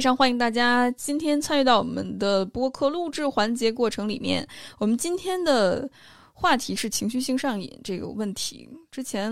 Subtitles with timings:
[0.00, 4.48] 非常欢迎大家今天参与到我们的播客录制环节过程里面。
[4.78, 5.86] 我们今天的
[6.32, 8.66] 话题是情绪性上瘾这个问题。
[8.90, 9.30] 之前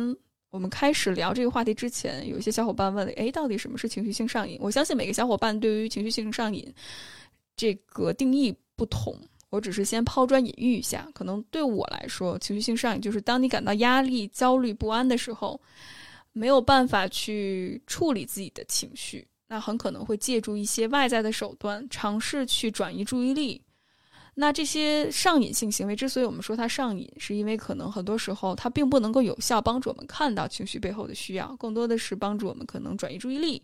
[0.51, 6.71] 我们开始聊这个话题之前，有一些小伙伴问了：“诶，到底什么是情绪性上瘾？”我相信每个小伙伴对于情绪性上瘾
[7.57, 9.19] 这个定义不同。
[9.49, 15.59] 我只是先抛砖引玉一下，可能对我来说，情绪性上瘾就是当你感到压力、焦虑、不安的时候，
[16.35, 19.27] 没有办法去处理自己的情绪。
[19.49, 23.61] 那很可能会借助一些外在的手段，尝试去转移注意力。
[24.35, 33.61] 那这些上瘾性行为之所以我们说它上瘾，是因为可能很多时候它并不能够有效帮助我们看到情绪背后的需要，更多的是帮助我们可能转移注意力，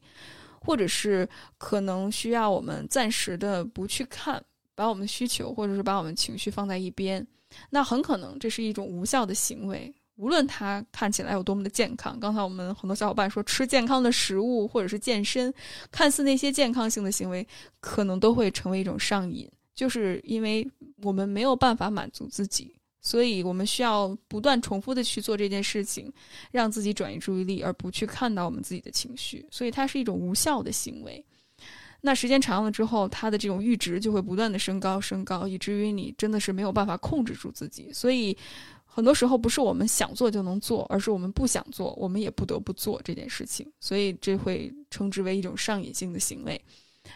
[0.61, 4.43] 或者是可能需要我们暂时的不去看，
[4.75, 7.25] 把我们的需求或者是把我们情绪放在一边。
[7.71, 9.95] 那很可能这是一种无效的行为。
[10.17, 15.53] 无论他看起来有多么的健康，刚才我们很多小伙伴说吃健康的食物或者是健身，
[15.91, 17.45] 看似那些健康性的行为，
[17.81, 20.65] 可能都会成为一种上瘾，就是因为
[21.03, 26.13] 我们没有办法满足自己，所以我们需要不断重复的去做这件事情，
[26.53, 31.25] 让自己转移注意力，而不去看到我们自己的情绪，所以它是一种无效的行为。
[32.03, 38.37] 那时间长了之后，它的这种阈值就会不断的升高升高，以至于你真的是没有办法控制住自己，所以。
[38.95, 46.65] 很多时候不是我们想做就能做，而是我们不想做，我们也不得不做这件事情，所以这会称之为一种上瘾性的行为。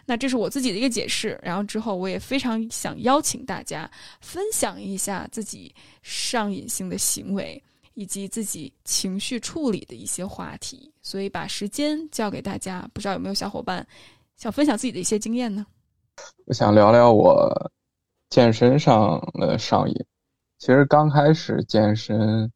[0.05, 1.39] 那这是我自己的一个解释。
[1.41, 3.89] 然后之后我也非常想邀请大家
[4.21, 5.73] 分享一下自己
[6.03, 7.63] 上瘾性的行为
[7.95, 10.93] 以及自己情绪处理的一些话题。
[11.01, 13.87] 所以把时间交给大家，不知道有没有小伙伴
[14.37, 15.65] 想分享自己的一些经验呢？
[16.47, 17.71] 我想聊聊我
[18.31, 19.95] 健身上的上瘾。
[20.59, 22.51] 其实刚开始健身，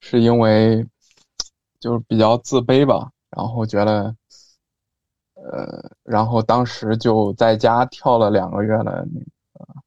[0.00, 0.86] 是因为
[1.78, 4.16] 就是比较自卑吧，然后觉得，
[5.34, 9.82] 呃，然后当时就在家跳了两个月的那个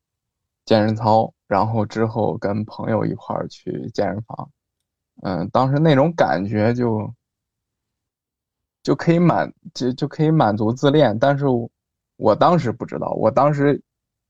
[0.66, 4.52] 健身操，然后之后跟朋友一块儿去健身房，
[5.24, 7.12] 嗯，当时那种感觉就
[8.84, 11.46] 就可以满就就可以满足自恋，但是
[12.18, 13.82] 我当时不知道，我当时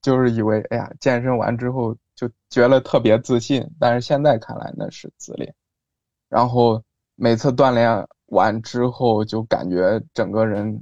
[0.01, 1.93] 就是以为，哎呀，健身完之后。
[2.15, 5.53] 就觉得特别自信，但是现在看来那是自恋。
[6.29, 6.81] 然后
[7.15, 10.81] 每次锻炼完之后，就感觉整个人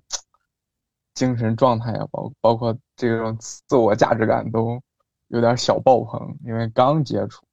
[1.16, 4.80] 精神状态啊，包包括这种自我价值感都
[5.30, 7.44] 有点小爆棚，因为刚接触。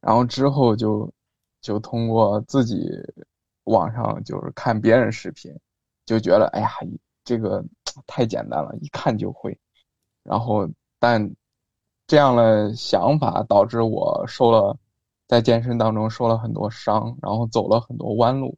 [0.00, 1.12] 然后之后就
[1.60, 2.88] 就通过自己
[3.64, 5.54] 网上就是看别人视频，
[6.06, 6.70] 就觉得哎呀，
[7.24, 7.62] 这个
[8.06, 9.58] 太简单了，一看就会。
[10.22, 10.66] 然后
[10.98, 11.30] 但。
[12.08, 14.74] 这样的想法导致我受了，
[15.26, 18.56] 在健身当中受了很多伤，然后走了很多弯路，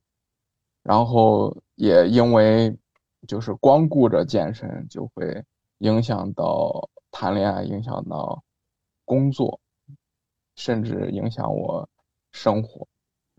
[0.84, 2.78] 然后也因为
[3.26, 5.44] 就是光顾着健身，就会
[5.78, 8.40] 影响到谈恋爱，影响到
[9.04, 9.58] 工作，
[10.54, 11.88] 甚至影响我
[12.30, 12.86] 生活，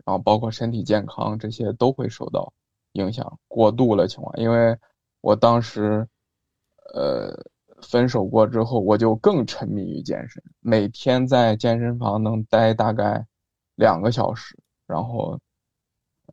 [0.04, 2.52] 然后包括身体健康这些都会受到
[2.92, 3.38] 影响。
[3.48, 4.76] 过度的情况，因为
[5.22, 6.06] 我当时，
[6.92, 7.34] 呃。
[7.82, 13.26] 分手过之后，我就更沉迷于健身，每天在健身房能待大概
[13.74, 14.56] 两个小时，
[14.86, 15.38] 然后，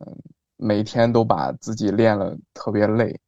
[0.00, 0.16] 嗯，
[0.56, 3.18] 每天都把自己练了特别累，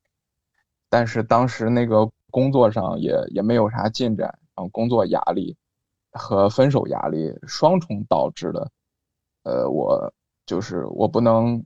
[0.88, 5.56] 但是当时那个工作上也也没有啥进展，然后工作压力
[6.12, 8.70] 和分手压力双重导致的，
[9.42, 10.12] 呃，我
[10.46, 11.62] 就是我不能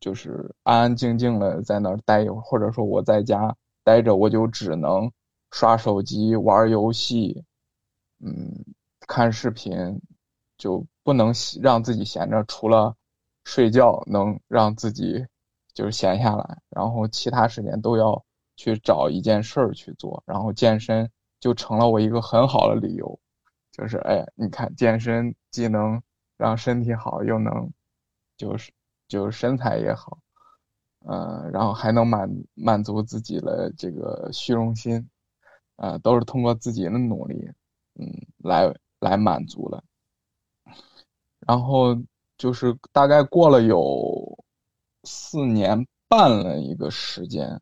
[0.00, 5.10] 就是安安静静的在那儿待一会儿，或者说我在家待着，我就只能。
[5.50, 7.44] 刷手机、玩游戏，
[8.20, 8.64] 嗯，
[9.00, 10.00] 看视频，
[10.56, 12.44] 就不能让自己闲着。
[12.44, 12.94] 除了
[13.44, 15.26] 睡觉能让自己
[15.72, 18.22] 就是闲下来，然后其他时间都要
[18.56, 20.22] 去找一件事儿去做。
[20.26, 21.10] 然后健身
[21.40, 23.18] 就成了我一个很好的理由，
[23.72, 26.02] 就是哎，你看健身既能
[26.36, 27.72] 让身体好，又能
[28.36, 28.70] 就是
[29.08, 30.18] 就是身材也好，
[31.06, 35.08] 嗯，然后还能满满足自己的这个虚荣心。
[35.78, 37.48] 呃，都是通过自己的努力，
[37.94, 39.82] 嗯，来来满足了。
[41.46, 41.96] 然后
[42.36, 44.44] 就是大概过了有
[45.04, 47.60] 四年半了一个时间，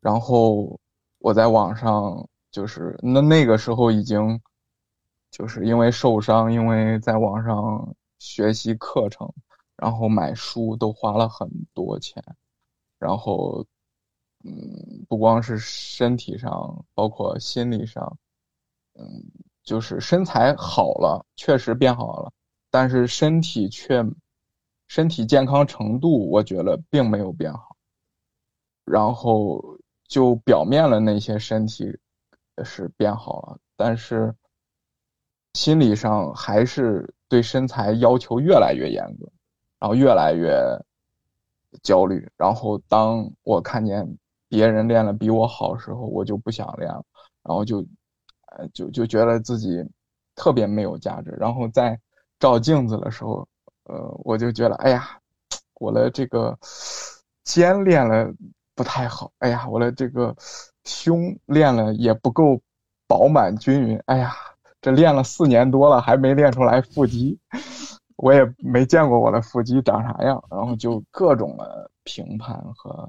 [0.00, 0.80] 然后
[1.18, 4.40] 我在网上就是那那个时候已经
[5.30, 9.30] 就是因为受伤，因为在网上学习课程，
[9.76, 12.24] 然后买书都花了很多钱，
[12.98, 13.64] 然后。
[14.44, 18.18] 嗯，不光是身体上，包括心理上，
[18.94, 19.24] 嗯，
[19.62, 22.30] 就是身材好了，确实变好了，
[22.70, 24.04] 但是身体却
[24.86, 27.74] 身体健康程度，我觉得并没有变好。
[28.84, 31.98] 然后就表面了那些身体
[32.62, 34.34] 是变好了，但是
[35.54, 39.26] 心理上还是对身材要求越来越严格，
[39.78, 40.52] 然后越来越
[41.82, 42.30] 焦虑。
[42.36, 44.18] 然后当我看见
[44.54, 47.02] 别人练了比我好时候，我就不想练了，
[47.42, 47.78] 然后就，
[48.56, 49.84] 呃，就就觉得自己
[50.36, 51.36] 特别没有价值。
[51.40, 51.98] 然后在
[52.38, 53.48] 照镜子的时候，
[53.84, 55.18] 呃，我就觉得，哎呀，
[55.80, 56.56] 我的这个
[57.42, 58.32] 肩练了。
[58.76, 60.34] 不太好，哎呀，我的这个
[60.84, 62.60] 胸练了也不够
[63.06, 64.34] 饱满均匀，哎呀，
[64.80, 67.38] 这练了四年多了还没练出来腹肌，
[68.16, 73.08] 我也没见过我的腹肌长啥样，然后就各种的评判和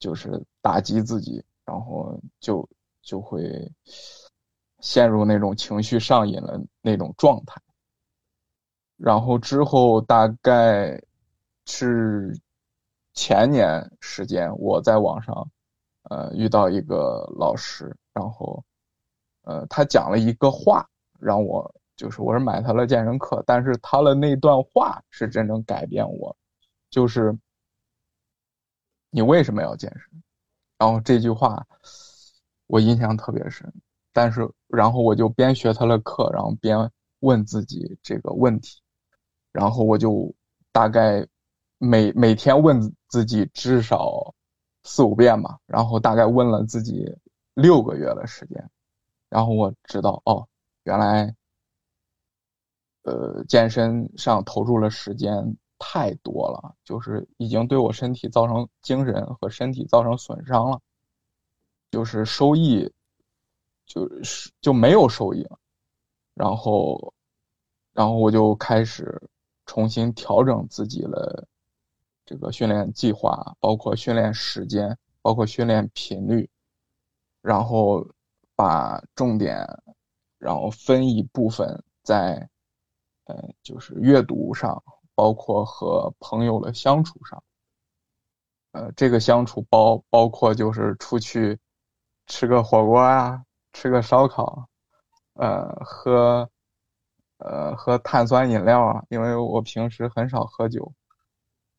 [0.00, 2.68] 就是打击自己，然后就
[3.00, 3.70] 就会
[4.80, 7.62] 陷入那种情绪上瘾的那种状态，
[8.96, 11.00] 然后之后大概
[11.64, 12.36] 是。
[13.12, 15.50] 前年时间，我在网上，
[16.04, 18.64] 呃，遇到一个老师，然后，
[19.42, 20.88] 呃，他讲了一个话，
[21.18, 26.34] 让我就是我是买他的健身课，但是他的那段话是真正改变我，
[26.88, 27.36] 就是
[29.10, 30.22] 你为什么要健身？
[30.78, 31.66] 然后这句话
[32.66, 33.72] 我印象特别深，
[34.12, 36.90] 但是然后我就边学他的课，然后边
[37.20, 38.80] 问自己这个问题，
[39.52, 40.34] 然后我就
[40.72, 41.26] 大概。
[41.82, 44.34] 每每天问自己至少
[44.82, 47.10] 四五遍吧，然后大概问了自己
[47.54, 48.70] 六个月的时间，
[49.30, 50.46] 然后我知道哦，
[50.82, 51.34] 原来，
[53.04, 60.80] 呃，健身上投入了时间太多了，就是已经对我身体造成精神和身体造成损伤了，
[61.90, 62.88] 就是收益，
[63.86, 65.58] 就是就没有收益了，
[66.34, 67.12] 然后，
[67.92, 69.20] 然后我就开始
[69.66, 71.48] 重新调整自己的。
[72.26, 76.48] 这个训练计划包括训练时间，包括训练频率，
[77.42, 78.06] 然后
[78.54, 79.66] 把重点，
[80.38, 82.48] 然后分一部分在，
[83.24, 83.34] 呃，
[83.64, 84.80] 就是阅读上，
[85.20, 87.42] 包括和朋友的相处上。
[88.72, 91.58] 呃，这个相处包包括就是出去
[92.26, 93.44] 吃个火锅啊，
[93.74, 94.66] 吃个烧烤，
[95.34, 96.48] 呃，喝，
[97.36, 100.90] 呃，喝碳酸饮料啊，因为我平时很少喝酒。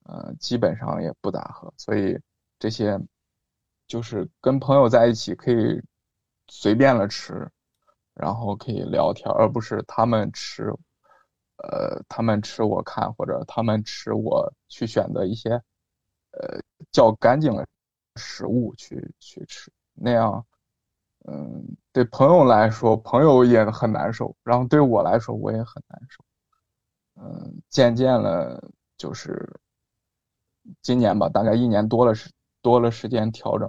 [0.04, 2.20] 呃，基本上也不咋喝，所以
[2.60, 3.00] 这些
[3.88, 5.82] 就是跟朋友在一起可以
[6.48, 7.50] 随便了吃，
[8.14, 10.72] 然后可以聊天，而不是他们吃，
[11.64, 15.52] 呃，他们吃我看，或者他们吃我去选择一些
[16.32, 17.68] 呃较干净的
[18.16, 20.46] 食物去去吃，那样，
[21.28, 26.24] 嗯，对朋友来说，朋友也很难受，然后对我来说，我也很难受，
[27.16, 28.62] 嗯，渐渐了
[28.98, 29.60] 就是。
[30.84, 32.30] 今年吧，大概一年多了时
[32.62, 33.68] 多了时间调整，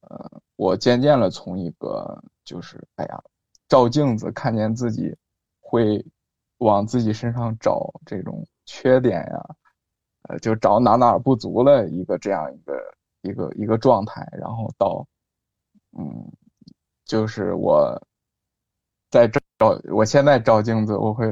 [0.00, 3.24] 呃，我渐渐的从一个就是哎呀，
[3.66, 5.16] 照镜子看见自己
[5.58, 6.04] 会
[6.58, 9.56] 往自己身上找这种缺点呀，
[10.28, 15.06] 呃，就找哪哪不足了一个这样一个一个一个状态，然后到
[15.98, 16.32] 嗯，
[17.04, 18.00] 就是我
[19.10, 19.40] 在照，
[19.92, 21.26] 我现在照镜子，我会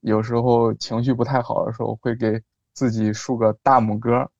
[0.00, 2.42] 有时候情绪不太好的时候会给。
[2.72, 4.30] 自己竖个大拇哥，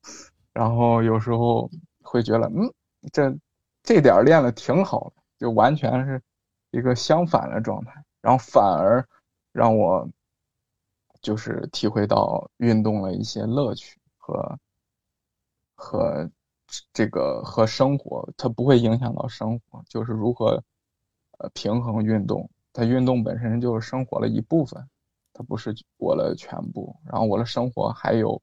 [0.53, 1.69] 然后有时候
[2.01, 2.73] 会觉得，嗯，
[3.13, 3.37] 这
[3.83, 6.23] 这点练的挺好的，就完全是
[6.71, 7.93] 一个相反的状态，
[8.23, 9.07] 然后反而
[9.53, 10.09] 让我
[11.21, 14.59] 就是体会到运动的一些乐趣和
[15.75, 16.31] 和
[16.93, 20.63] 这个和生活，它不会影响到生活，就是如何
[21.39, 24.89] 呃平衡运动，它运动本身就是生活的一部分。
[25.33, 28.43] 它不是我的全部，然后我的生活还有，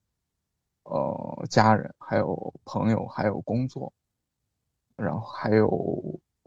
[0.83, 3.93] 呃，家人，还有朋友，还有工作，
[4.95, 5.67] 然后还有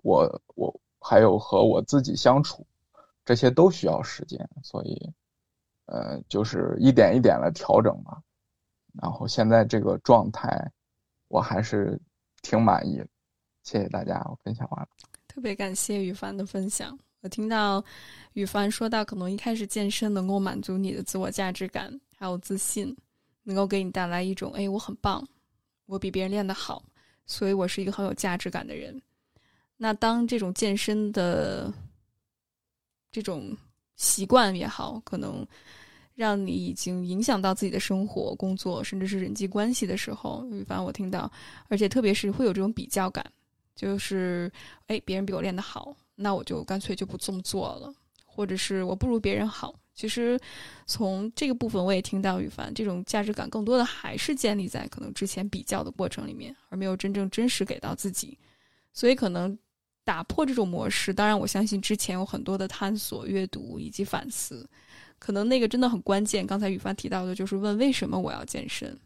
[0.02, 2.67] 我，我还有和我自己相处，
[3.25, 5.12] 这些都需要时间，所以，
[5.87, 8.23] 呃，就是一点一点的调整嘛。
[9.00, 10.71] 然后现在这个状态，
[11.29, 12.00] 我还是
[12.43, 13.03] 挺满意。
[13.62, 14.89] 谢谢大家，我分享完了。
[15.29, 16.99] 特别感谢羽凡的分享。
[17.21, 17.85] 我听到
[18.33, 22.97] 羽凡说到，可能一开始健身能够满足你的自我价值感，还有自信，
[23.43, 25.23] 能够给你带来一种“哎，我很棒，
[25.85, 26.83] 我比别人练得好，
[27.27, 29.00] 所以我是一个很有价值感的人。”
[29.77, 31.73] 那当这种健身的
[33.11, 33.57] 这种
[33.97, 35.47] 习惯也好，可能
[36.14, 41.31] 让你已经影响到自己的生活、工作，甚至是人际关系的时候，羽凡，我听到，
[41.69, 43.25] 而且特别是会有这种比较感，
[43.75, 44.50] 就是
[44.88, 47.90] “哎，别人比我练得好。”那我就干脆就不这么做了，
[48.26, 49.75] 或者是我不如别人好。
[49.95, 50.38] 其实
[50.87, 58.38] 从这个部分，我也听到羽凡这种价值感更多的还是建立在可能之前比较的过程里面，而没有真正真实给到自己。
[58.93, 59.59] 所以可能
[60.04, 64.69] 打破这种模式，当然我相信之前有很多的探索、阅读以及反思，
[65.19, 66.47] 可能那个真的很关键。
[66.47, 68.99] 刚才羽凡提到的就是问为什么我要健身，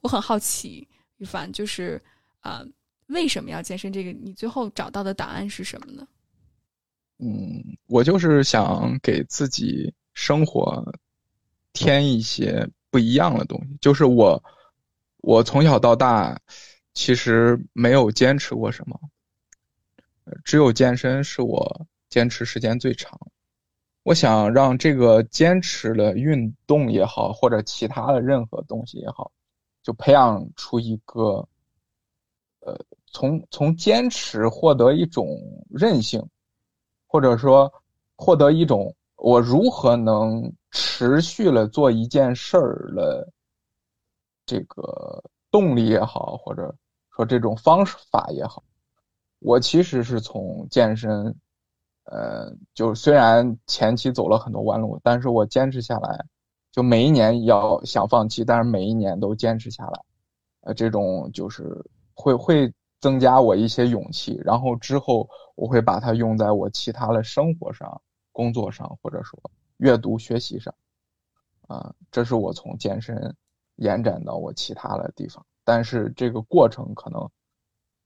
[0.00, 0.86] 我很好奇，
[1.18, 2.02] 羽凡就是
[2.40, 2.64] 啊
[3.06, 3.92] 为什么要健身？
[3.92, 6.06] 这个你最后找到的答案是什么呢？
[7.18, 10.82] 嗯，我就是想给自己生活
[11.72, 13.76] 添一些不一样的东西。
[13.80, 14.42] 就是我，
[15.18, 16.36] 我从小到大
[16.94, 18.98] 其实没有坚持过什么，
[20.44, 23.18] 只有健身是我坚持时间最长。
[24.02, 29.30] 我想让这个坚持的运动也好，或者其他的任何东西也好，
[29.82, 31.48] 就培养出一个，
[32.60, 35.38] 呃，从从坚持获得一种
[35.68, 36.26] 韧性。
[37.06, 37.70] 或者说，
[38.16, 43.30] 获得一种我如何能持续了做一件事儿的
[44.46, 46.74] 这个动力也好，或者
[47.14, 48.64] 说这种方式法也好，
[49.42, 51.34] 我其实是从健身，
[52.04, 56.24] 呃，就虽然前期走了很多弯路，但是我坚持下来，
[56.70, 60.00] 就每一年要想放弃，但是每一年都坚持下来，
[60.62, 61.84] 呃，这种就是
[62.14, 62.72] 会会。
[63.02, 69.36] 增加我一些勇气，然后之后我会把它用在我其他的生活上、工作上，或者说
[69.78, 70.72] 阅读学习上。
[71.66, 73.34] 啊，这是我从健身
[73.74, 77.28] 延展到我其他的地方，但是这个过程可能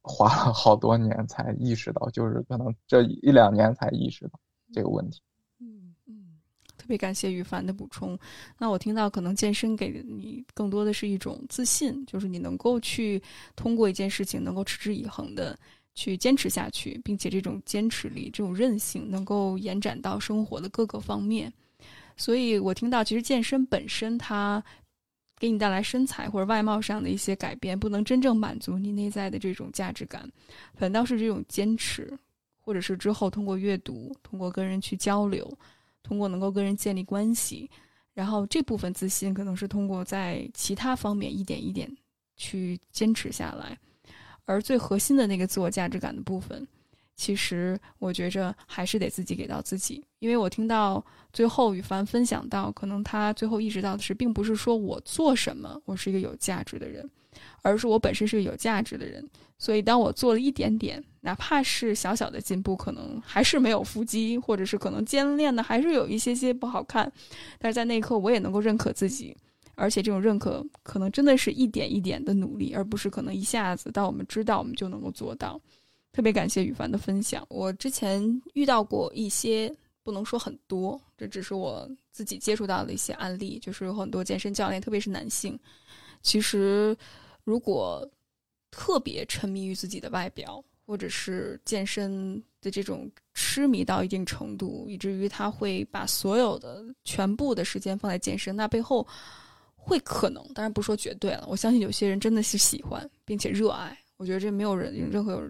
[0.08, 4.38] 花了好多年才意识到，就是可能这一两年才意识到
[4.72, 5.20] 这个问题。
[5.58, 6.38] 嗯嗯
[6.78, 8.16] 特别感谢羽凡的补充。
[8.56, 13.20] 那我听到，可能健身给你更多的是一种自信，就是你能够去
[13.56, 15.58] 通过一件事情，能够持之以恒的
[15.96, 21.52] 去坚持下去，并且这种坚持力、这种韧性能够延展到生活的各个方面。
[22.16, 24.62] 所以我听到，其实健身本身它
[25.38, 30.30] 给你带来身材或者外貌上的一些改变，不能真正满足你内在的这种价值感，
[30.74, 32.12] 反倒是这种坚持，
[32.60, 35.56] 或者是之后通过阅读，通过跟人去交流。
[36.02, 37.68] 通过能够跟人建立关系，
[38.14, 41.92] 然后这部分自信可能是通过在其他方面一点一点
[42.36, 43.76] 去坚持下来，
[44.44, 46.64] 而最核心的那个自我价值感的部分，
[47.16, 50.04] 其实我觉着还是得自己给到自己。
[50.18, 57.08] 因为我听到最后羽凡分享到，可能他最后意识到的是，并不是说我做什么我是一个有价值的人，
[57.62, 59.26] 而是我本身是个有价值的人。
[59.58, 67.10] 所以，当我做了一点点，哪怕是小小的进步，可能还是没有腹肌，或者是可能肩练的还是有一些些不好看，
[67.58, 69.34] 但是在那一刻，我也能够认可自己，
[69.74, 75.58] 而且这种认可可能真的是一点一点的努力，而不是可能一下子当我们知道我们就能够做到。
[76.16, 77.44] 特别感谢羽凡的分享。
[77.50, 79.70] 我之前遇到过一些，
[80.02, 85.58] 不能说很多，这只是我自己接触到的一些案例，就是有很多健身教练，特别是男性，
[86.22, 86.96] 其实
[87.44, 88.08] 如果。
[88.72, 98.54] 特别沉迷于自己的外表，或者是健身的这种痴迷到一定程度，以至于他会把所有的全部的时间放在健身。
[98.54, 99.06] 那背后
[99.76, 101.46] 会可能，当然不说绝对了。
[101.48, 105.40] 我相信有些人真的是喜欢并且热爱，我觉得这没有人任何有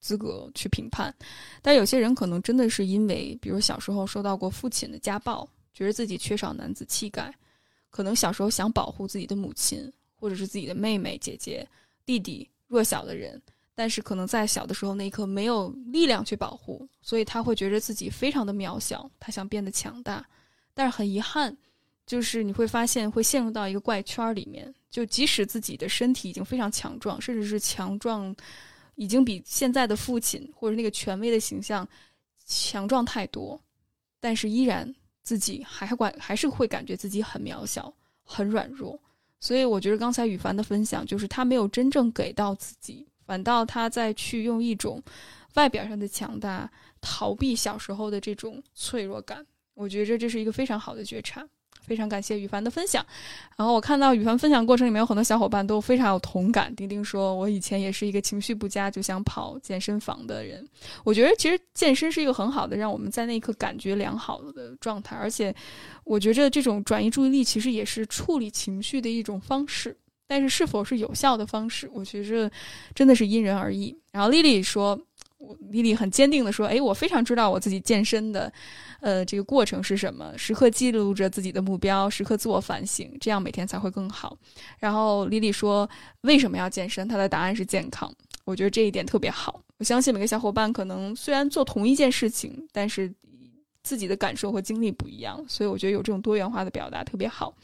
[0.00, 1.14] 资格去评判。
[1.62, 7.32] 但有些人可能真的是因为，比如小时候受到过父亲的家暴，觉得自己缺少男子气概，
[7.90, 11.68] 可能小时候想保护自己的母亲，或者是自己的妹妹、姐姐、
[12.04, 12.48] 弟弟。
[12.70, 13.42] 弱小的人，
[13.74, 20.24] 但是可能在小的时候那一刻没有力量去保护，所以他会觉得自己非常的渺小，他想变得强大，
[20.72, 21.52] 但是很遗憾，
[22.06, 28.32] 就是你会发现会陷入到一个怪圈里面，就即使自己的身体已经非常强壮，甚至是强壮，
[29.00, 31.88] 已经比现在的父亲或者那个权威的形象
[32.44, 33.58] 强壮太多，
[34.20, 37.90] 但是依然自己还管还是会感觉自己很渺小，
[38.22, 39.00] 很软弱。
[39.40, 45.02] 所以我觉得刚才羽凡的分享，就是他没有真正给到自己，反倒他在去用一种
[45.54, 49.46] 外表上的强大逃避小时候的这种脆弱感。
[49.72, 51.48] 我觉得这是一个非常好的觉察。
[51.80, 53.04] 非常感谢羽凡的分享，
[53.56, 56.74] 然后我看到羽凡分享过程里面有很多小伙伴都非常有同感。
[56.76, 60.66] 丁丁说：“我以前也是一个情绪不佳就想跑健身房的人。”
[61.04, 65.54] 我觉得其实健身是一个很好的让我们在那一刻感觉良好的状态，而且
[66.04, 69.96] 我觉着这种转移注意力其实也是处理情绪的一种方式。
[70.26, 72.48] 但是是否是有效的方式，我觉着
[72.94, 73.96] 真的是因人而异。
[74.12, 75.00] 然后丽丽说。
[75.70, 78.52] 丽丽很坚定的说：“哎，我非常知道我自己健身的，
[79.00, 84.36] 呃，这个过程是什么，时刻记录着自己的目标，时刻自我反省，这样每天才会更好。”
[84.78, 85.88] 然后丽丽说
[86.22, 88.12] ：“为什么要健身？”她的答案是健康。
[88.44, 89.62] 我觉得这一点特别好。
[89.78, 93.12] 我相信每个小伙伴可能虽然做同一件事情，但是
[93.82, 97.54] 自己的感受和经历不一样，所以我觉得有这种多元化的表达特别好。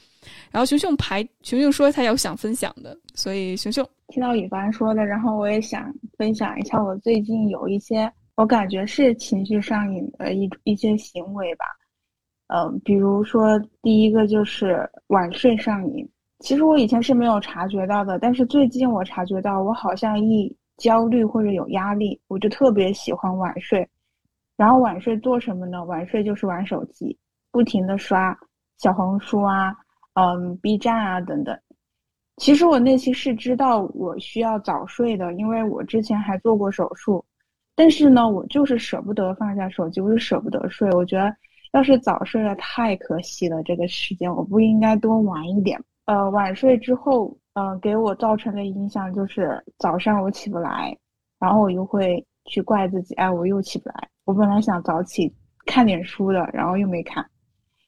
[0.51, 11.67] 然后熊熊排熊熊说他有想分享的，所以熊熊听到雨凡说的，然后我也想分享一下我最近有一些我感觉是情绪上瘾的一一些行为吧。
[12.49, 16.09] 嗯，比如说第一个就是晚睡上瘾，
[16.39, 23.89] 其实我以前是没有察觉到的，但是最近我察觉到，我好像一焦虑或者有压力，我就特别喜欢晚睡。
[24.57, 25.85] 然后晚睡做什么呢？
[25.85, 27.19] 晚睡就是玩手机，
[27.51, 28.37] 不停的刷
[28.79, 29.75] 小红书啊。
[30.15, 31.59] 嗯，B 站啊等等，
[32.37, 37.25] 其实我内心是知道我需要早睡的，因为我之前还做过手术，
[37.75, 40.91] 但是呢，我就是舍不得放下手机，我是舍不得睡。
[40.93, 41.35] 我觉得
[41.73, 45.83] 要是早睡了太可惜了，这个时间我不应该多玩一点。
[46.05, 50.97] 呃，晚睡之后，呃，给我造成的影响就是早上我起不来，
[51.41, 54.09] 然后我又会去怪自己，哎，我又起不来。
[54.25, 57.25] 我本来想早起看点书的，然后又没看。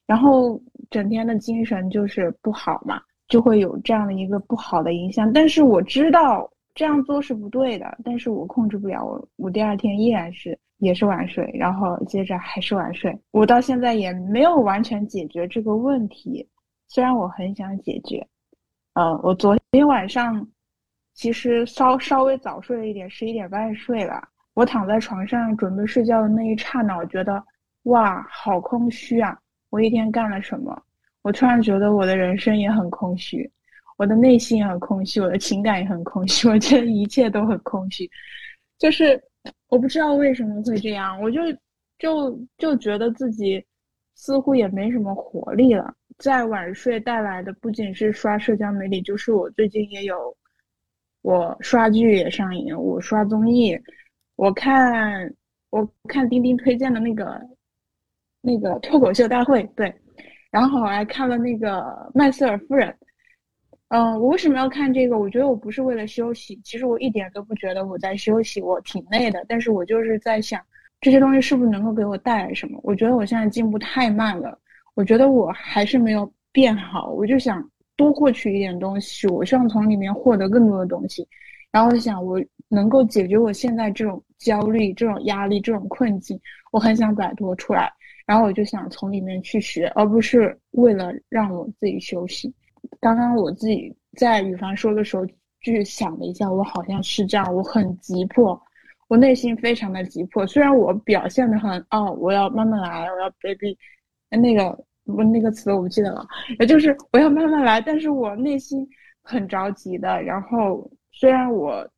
[0.06, 5.32] 然后整天的精神就是不好嘛，就会有这样的一个不好的影响。
[5.32, 9.04] 但是我知道这样做是不对的，但是我控制不了。
[9.04, 13.16] 我我第二天依然是也是晚睡，然后接着还是晚睡。
[13.32, 16.48] 我到现在也没有完全解决这个问题，
[16.88, 18.26] 虽然我很想解决。
[18.94, 20.46] 嗯，我昨天晚上
[21.14, 24.22] 其实稍稍微早睡了一点，十一点半睡了。
[24.54, 27.40] 我躺在床上准备睡觉的那一刹那，我觉得
[27.84, 29.38] 哇，好空虚啊。
[29.70, 30.76] 我一天干了什么？
[31.28, 33.50] 我突然觉得我的人生也很空虚，
[33.98, 38.10] 我的内心也很空虚，我的情感也很空虚， 我觉得一切都很空虚。
[38.78, 39.22] 就是
[39.68, 41.40] 我不知道为什么会这样，我就
[41.98, 43.62] 就就觉得自己
[44.14, 45.92] 似乎也没什么活力了。
[46.16, 50.34] 在晚睡带来的不仅是刷社交媒体，就是我最近也有
[51.20, 53.78] 我刷剧也上瘾，我刷综艺，
[54.36, 55.30] 我看
[55.68, 57.38] 我看钉钉推荐的那个。
[58.40, 59.92] 那个脱口秀大会，对，
[60.50, 62.94] 然后我还看了那个麦瑟尔夫人。
[63.88, 65.18] 嗯，我为什么要看这个？
[65.18, 69.42] 我觉得我不是为了休息，其实我一点都不觉得我在休息，我挺累的。
[69.48, 70.60] 但是我就是在想，
[71.00, 72.78] 这些东西是不是能够给我带来什么？
[72.82, 74.58] 我觉得我现在进步太慢了，
[74.94, 77.08] 我觉得我还是没有变好。
[77.12, 81.26] 我就想多获取一点东西，我希望从里面获得更多的东西。
[81.72, 86.38] 然后我想，我能够解决我现在这种焦虑、这种压力、这种困境，
[86.72, 87.90] 我很想摆脱出来。
[88.28, 92.54] 然后我就想从里面去学，而不是为了让我自己休息。
[93.00, 95.24] 刚刚我自己在羽凡说的时候，
[95.62, 98.60] 去想了一下，我好像是这样，我很急迫，
[99.08, 100.46] 我内心非常的急迫。
[100.46, 103.74] 虽然我表现的很哦，我要慢慢来，我要 baby，
[104.28, 106.26] 那个我那个词我不记得了，
[106.60, 108.86] 也就是我要慢慢来，但是我内心
[109.22, 110.22] 很着急的。
[110.22, 111.88] 然后虽然我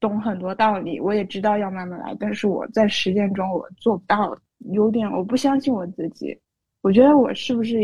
[0.00, 4.34] 懂很多道理，我也知道要慢慢来，但是我在实践中我做不到。
[4.58, 6.38] 有点我不相信我自己，
[6.82, 7.78] 我觉得我是不是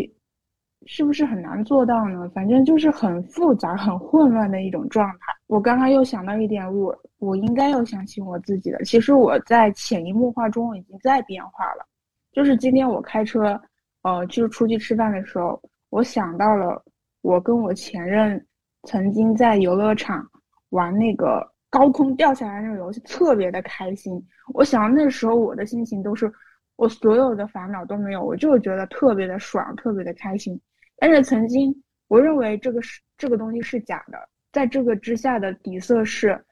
[0.86, 2.26] 是不是很难做到呢？
[2.34, 5.34] 反正就是很复杂、很混乱的一种状态。
[5.46, 8.82] 我刚刚又想到一点，我我应该要相信我自己的。
[8.84, 11.86] 其实我在潜移默化中已经在变化了。
[12.32, 13.60] 就是今天我开车，
[14.02, 16.82] 呃，就是出去吃饭的时候，我想到了
[17.20, 18.42] 我跟我前任
[18.84, 20.26] 曾经在游乐场
[20.70, 24.18] 玩那个高空掉下来那个游戏，特别的开心。
[24.54, 26.32] 我想那时候我的心情都是。
[26.80, 30.58] 我所有的烦恼都没有，我就觉得特别的爽，特别的开心。
[30.96, 31.70] 但是曾经
[32.08, 34.18] 我认为这个是这个东西是假的，
[34.50, 36.42] 在这个之下的底色是，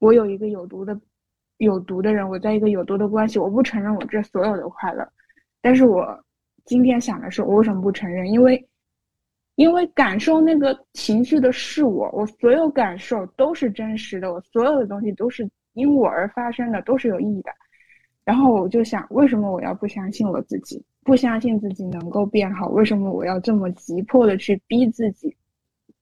[0.00, 1.00] 我有一个有毒的
[1.58, 5.08] 有毒的人，我在一个有毒的关系，我不承认我这所有的快乐。
[5.62, 6.20] 但是我
[6.64, 8.28] 今天想的是，我为什么不承认？
[8.28, 8.68] 因为
[9.54, 17.52] 因为感受那个情绪的是我，我所有感受都是真实的，我所有的东西都是因我而发生的，都是有意义的。
[18.26, 22.68] 然后我就想，为什么我要不相信我自己，不相信自己能够变好？
[22.70, 25.32] 为什么我要这么急迫的去逼自己，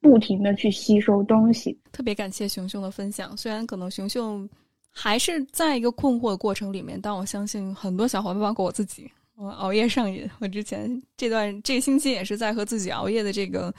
[0.00, 1.78] 不停的去吸收东西？
[1.92, 4.48] 特别感谢熊熊的分享，虽然可能熊熊
[4.90, 9.06] 还是在一个困惑的过程里面，但我相信很多小伙伴，包括我自己，
[9.36, 10.26] 我熬夜上瘾。
[10.38, 13.72] 我之前这段这个星期也是在和自己熬夜的这个。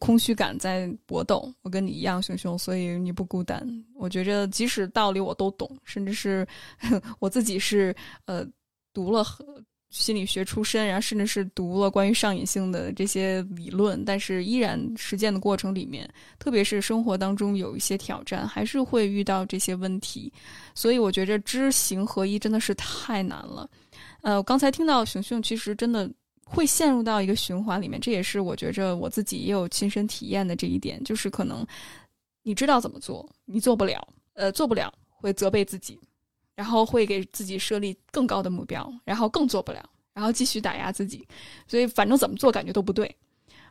[0.00, 3.64] 空虚感在搏斗，我跟你一样，熊熊，所以你不孤单。
[3.94, 6.46] 我觉着，即使道理我都懂，甚至是
[7.20, 7.94] 我自己是
[8.24, 8.44] 呃
[8.92, 9.24] 读了
[9.90, 20.32] 心理学出身，然后甚至是读了关于上瘾性的这些理论，但是依然实践的过程里面，特别是生活当中有一些挑战，还是会遇到这些问题。
[20.74, 23.70] 所以我觉着知行合一真的是太难了。
[24.22, 26.10] 呃，我刚才听到熊熊，其实真的。
[26.48, 31.66] 会陷入到一个循环里面，这也是我觉着我自己也有亲身体验的这一点，就是可能
[32.42, 35.98] 你知道怎么做，你做不了，呃，做不了会责备自己，
[36.54, 41.26] 然后会给自己设立更高的目标，然后更做不了，然后继续打压自己，
[41.66, 43.14] 所以反正怎么做感觉都不对。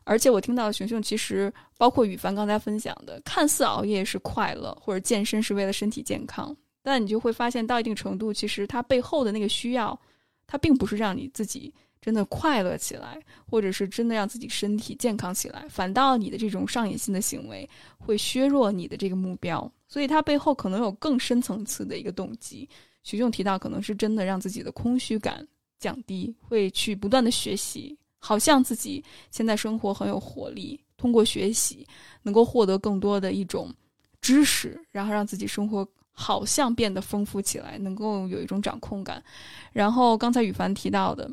[0.03, 9.99] 而且我听到熊熊其实包括羽凡刚才分享的，看似熬夜是快乐或者健身是为了身体健康，但你就会发现到一定程度，其实它背后的那个需要，
[10.45, 11.73] 它并不是让你自己
[12.05, 22.69] 真的快乐起来，或者是真的让自己身体健康起来，反倒你的这种上瘾性的行为会削弱你的这个目标，所以它背后可能有更深层次的一个动机。
[23.01, 25.43] 徐仲提到，可能是真的让自己的空虚感
[25.79, 27.97] 降低，会去不断的学习。
[28.19, 31.87] 好像自己现在生活很有活力，通过学习
[32.21, 33.73] 能够获得更多的一种
[34.21, 39.23] 知识，然后让自己生活好像变得丰富起来，能够有一种掌控感。
[39.71, 41.29] 然后刚才羽凡提到的，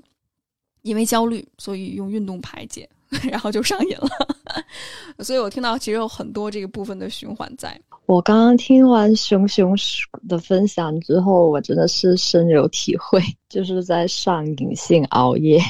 [0.82, 2.88] 因为焦虑，所以用运动排解，
[3.30, 4.08] 然后就上瘾了。
[5.24, 7.80] 所以我听到其实有很多这个部分的循环在。
[8.06, 9.74] 我刚刚听完熊熊
[10.28, 15.60] 的分享之后，我真的是深有体会，就是在上瘾性熬夜。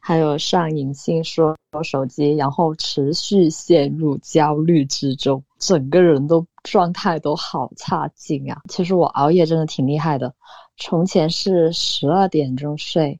[0.00, 8.60] 还有上瘾性刷手机，然后持续陷入焦虑之中，整个人都状态都好差劲啊！
[8.68, 10.32] 其实我熬夜真的挺厉害的，
[10.76, 13.18] 从前是十二点钟睡，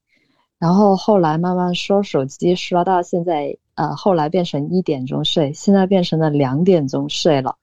[0.62, 7.56] 然后后来慢慢刷手机刷到现在，呃，后来变成一点钟睡，现在变成了两点钟睡了。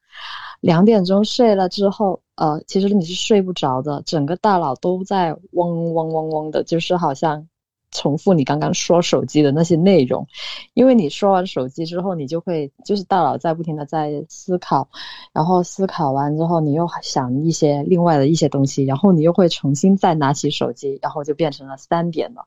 [0.60, 7.48] 两点钟睡了之后，呃，其实你是睡不着的，整个大脑都在嗡嗡嗡嗡的，就是好像。
[7.92, 10.28] 重复你刚刚说手机的那些内容，
[10.74, 14.88] 因为你说完手机之后，你就会就是大脑在不停的在思考，
[15.34, 22.44] 然后思考完之后，你又想一些另外的一些东西，然后你又会重新再拿起手机，然后就变成了三点了，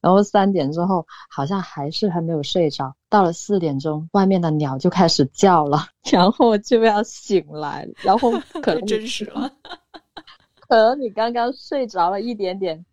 [0.00, 8.30] 然后三点之后好像还是还没有睡着，到了四点钟，外面的鸟就开始叫了，然后就要醒来，然后
[8.62, 9.50] 可能真实了，
[10.68, 12.84] 可能你刚刚睡着了一点点。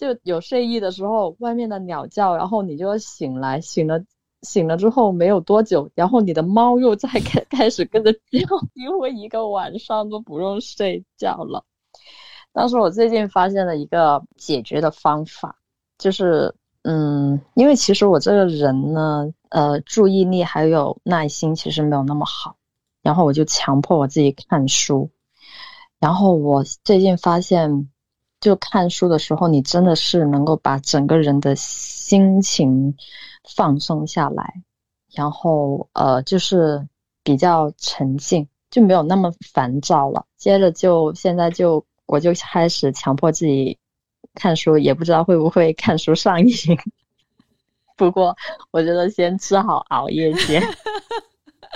[0.00, 4.02] 就有睡意的时候，外面的鸟叫，然后你就要醒来，醒了，
[4.40, 8.18] 醒了之后没有多久，然后你的猫又在 开开始跟着叫，
[8.72, 11.62] 因为一个晚上都不用睡觉了。
[12.50, 15.54] 当时我最近发现了一个解决的方法，
[15.98, 22.56] 就是，嗯，因为其实我这个人呢，呃，注意力还有耐心其实没有那么好，
[23.02, 25.10] 然后我就强迫我自己看书，
[25.98, 27.90] 然后我最近发现。
[28.40, 32.96] 就看书的时候，你真的是能够把整个人的心情
[33.54, 34.62] 放松下来，
[35.12, 36.88] 然后呃，就是
[37.22, 40.24] 比较沉静，就没有那么烦躁了。
[40.36, 43.78] 接着就现在就我就开始强迫自己
[44.34, 46.54] 看书，也不知道会不会看书上瘾。
[47.96, 48.34] 不过
[48.70, 50.62] 我觉得先吃好熬夜先。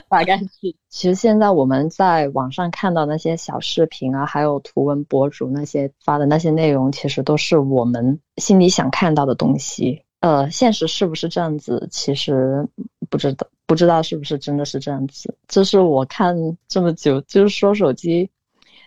[0.10, 0.48] 大概是，
[0.88, 10.02] 其实现在我们在网上看到那些小视频啊，还有图文博主那些发的那些内容，其实都是我们心里想看到的东西。
[10.20, 11.86] 呃，现实是不是这样子？
[11.90, 12.66] 其实
[13.10, 15.36] 不知道，不知道是不是真的是这样子。
[15.48, 16.34] 这是我看
[16.66, 18.30] 这么久，就是说手机。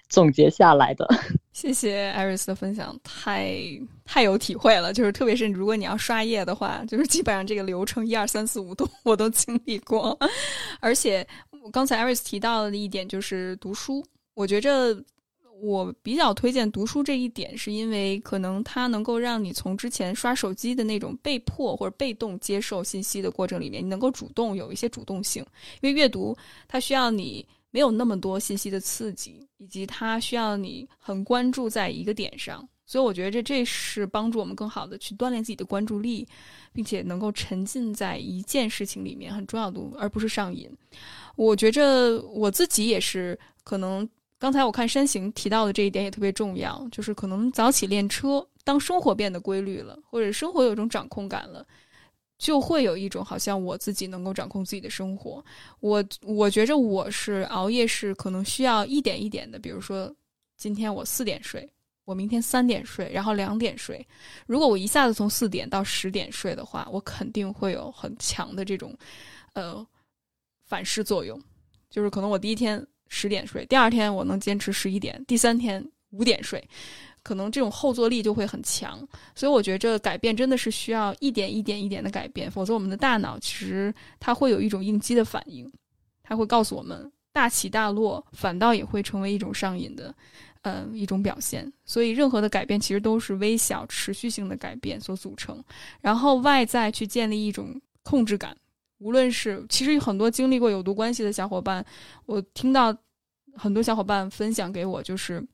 [0.09, 1.07] 总结下来的，
[1.51, 3.59] 谢谢艾瑞斯的分享，太
[4.05, 4.93] 太有体会了。
[4.93, 10.17] 就是特别是如果你要刷页的话，就是基本上这个流程一二三四五都我都经历过。
[10.79, 11.27] 而且
[11.71, 14.01] 刚才艾瑞斯提到的一点就是读书，
[14.33, 14.97] 我觉着
[15.61, 25.45] 我比较推荐读书这一点，是因为可能它能够让你从之前刷手机的那种被迫或者被动接受信息的过程里面，你能够主动有一些主动性，
[25.81, 27.45] 因为阅读它需要你。
[27.71, 36.27] 没有那么多信息的刺激，以及它需要你很关注在一个点上，所以我觉得这这是帮助我们更好的去锻炼自己的关注力，
[36.71, 40.69] 并且能够沉浸在一件事情里面很重要的，而不是上瘾。
[41.35, 44.07] 我觉着我自己也是，可能
[44.39, 51.65] 刚才我看山行提到的这一点也特别重要，就是可能早起练车，当生活变得规律了，或者生活有一种掌控感了。
[52.37, 55.43] 就会有一种好像我自己能够掌控自己的生活。
[55.79, 60.13] 我我觉着我是熬夜是可能需要一点一点的，比如说
[60.55, 61.67] 今天我四点睡，
[62.05, 64.05] 我明天三点睡，然后两点睡。
[64.45, 68.95] 如果我一下子从四点到十点睡的话，我肯定会有很强的这种
[69.53, 69.85] 呃
[70.63, 71.41] 反噬作用。
[71.89, 76.63] 就是可能我第一天十点睡，第二天我能坚持十一点，第三天五点睡。
[77.27, 85.69] 可能这种后坐力就会很强，所以我觉得改变真的是需要一点一点一点的改变，否则我们的大脑其实它会有一种应激的反应，
[86.23, 90.15] 它会告诉我们大起大落，反倒也会成为一种上瘾的，
[90.61, 91.69] 呃，一种表现。
[91.83, 95.61] 所以任何的改变其实都是微小持续性的改变所组成，
[95.99, 98.55] 然后外在去建立一种控制感，
[98.99, 101.85] 无论是其实很多经历过有毒关系的小伙伴，
[102.25, 102.95] 我听到
[103.53, 105.45] 很多小伙伴分享给我就是。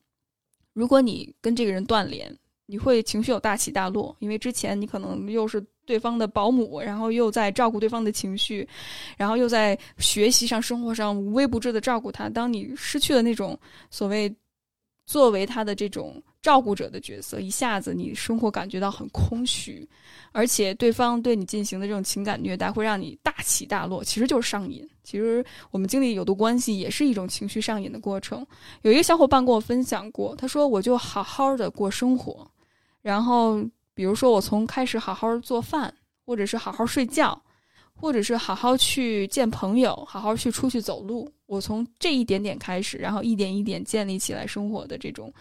[0.74, 8.68] 如果你跟这个人断联，你会情绪有大起大落，因为之前你可能又是对方的保姆，然后又在照顾对方的情绪，
[9.18, 12.30] 然后又在学习上、生活上无微不至的照顾他。
[12.30, 13.60] 当你失去了那种
[13.92, 14.34] 所谓
[15.06, 19.88] 作为他的这种照顾者的角色，一下子你生活感觉到很空虚，
[20.32, 24.88] 而且对方对你进行的这种情感虐待会让你大起大落，其实就是上瘾。
[25.04, 28.46] 其实我们经历有毒关系也是一种情绪上瘾的过程。
[28.82, 32.50] 有一个小伙伴跟我分享过，他说：“我就好好的过生活，
[33.02, 33.64] 然后
[33.94, 35.94] 比如说我从开始好好做饭，
[36.26, 37.40] 或者是好好睡觉，
[37.94, 41.32] 或者是好好去见朋友，好好去出去走路。
[41.46, 45.32] 我从这一点点开始，然后一点一点建立起来生活的这种。”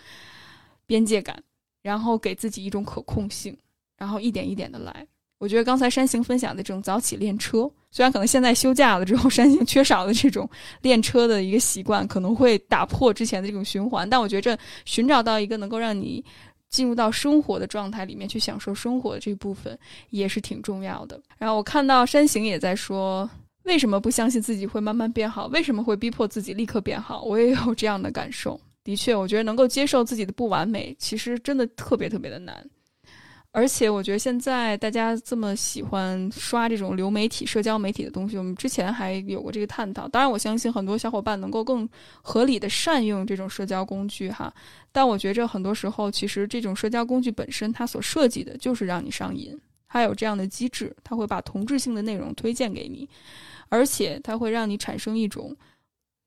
[0.85, 1.43] 边界感，
[1.81, 3.57] 然后给自己一种可控性，
[3.97, 5.07] 然后一点一点的来。
[5.43, 10.49] 我觉得刚才山行分享的这种早起练车，虽然可能现在休假了之后，山行缺少了这种
[10.83, 14.09] 练车的一个习惯，可能会打破之前的这种循环。
[14.09, 16.25] 但我觉着寻找到一个能够让你
[16.69, 19.77] 进入到生活的状态里面去享受生活的这部分，
[20.11, 21.21] 也是挺重要的。
[21.39, 23.29] 然后我看到山行也在说，
[23.65, 25.49] 为什么不相信自己会慢慢变好？
[25.49, 27.25] 为什么会逼迫自己立刻变好？
[27.25, 28.61] 我也有这样的感受。
[28.85, 32.65] 的确，我觉得能够接受自己的不完美，其实真的特别特别的难。
[33.55, 40.09] 而且，我觉得现在大家这么喜欢刷这种流媒体、社交媒体的东西，我们之前还有过这个探讨。
[40.09, 41.87] 当然，我相信很多小伙伴能够更
[42.23, 44.53] 合理的善用这种社交工具哈。
[44.91, 49.55] 但我觉着很多时候，其实这种社交工具本身它所设计的就是让你上瘾，
[49.87, 53.07] 它有这样的机制，它会把同质性的内容推荐给你，
[53.69, 55.55] 而且它会让你产生一种。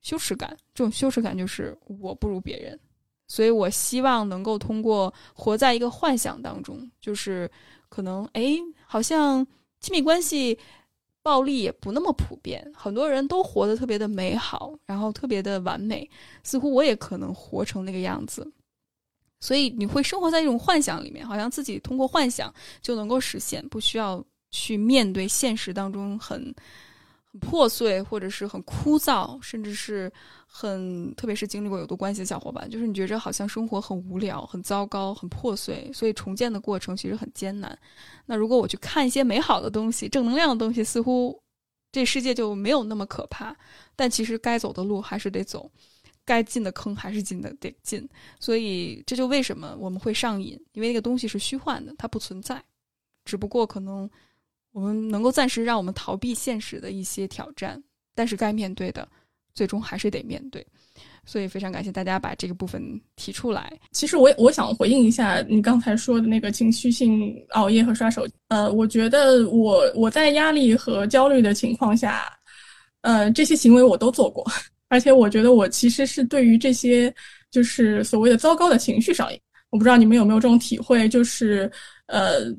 [0.01, 2.79] 羞耻感，这种羞耻感就是我不如别人，
[3.27, 7.49] 所以我希望能够通过活在一个幻想当中，就是
[7.89, 9.45] 可能哎，好像
[9.79, 10.57] 亲密关系
[11.23, 16.09] 暴力也不那么普遍，很多人都活得特别的美好，然后特别的完美，
[16.43, 18.47] 似乎我也可能活成那个样子，
[19.39, 26.53] 所以你会生活在一种幻想里面，好像自己通过幻想就能够实现，不需要去面对现实当中很。
[27.39, 30.11] 破碎，或者是很枯燥，甚至是
[30.47, 37.77] 很，特别是经历过有毒关系的小伙伴，就是你觉着好像生活很无聊、很糟糕、很破碎，所以重建的过程其实很艰难。
[38.25, 41.37] 那如果我去看一些美好的东西、正能量的东西，似乎
[41.91, 43.55] 这世界就没有那么可怕。
[43.95, 45.69] 但其实该走的路还是得走，
[46.23, 48.07] 该进的坑还是进的得进。
[48.39, 52.63] 所以这就为什么我们会上瘾，因为那个东西是虚幻的，它不存在，
[53.25, 54.09] 只不过可能。
[54.75, 57.81] 我们能够暂时让我们逃避现实的一些挑战，
[58.13, 59.07] 但是该面对的，
[59.53, 60.65] 最终还是得面对。
[61.25, 62.83] 所以非常感谢大家把这个部分
[63.15, 63.71] 提出来。
[63.93, 68.27] 其实我我想回应一下你刚才说的那个情绪性熬夜和刷手。
[68.49, 72.25] 呃，我觉得我我在压力和焦虑的情况下，
[72.99, 74.45] 呃，这些行为我都做过，
[74.89, 77.11] 而且我觉得我其实是对于这些
[77.49, 79.39] 就是所谓的糟糕的情绪上瘾。
[79.69, 81.71] 我不知道你们有没有这种体会，就是
[82.07, 82.53] 呃，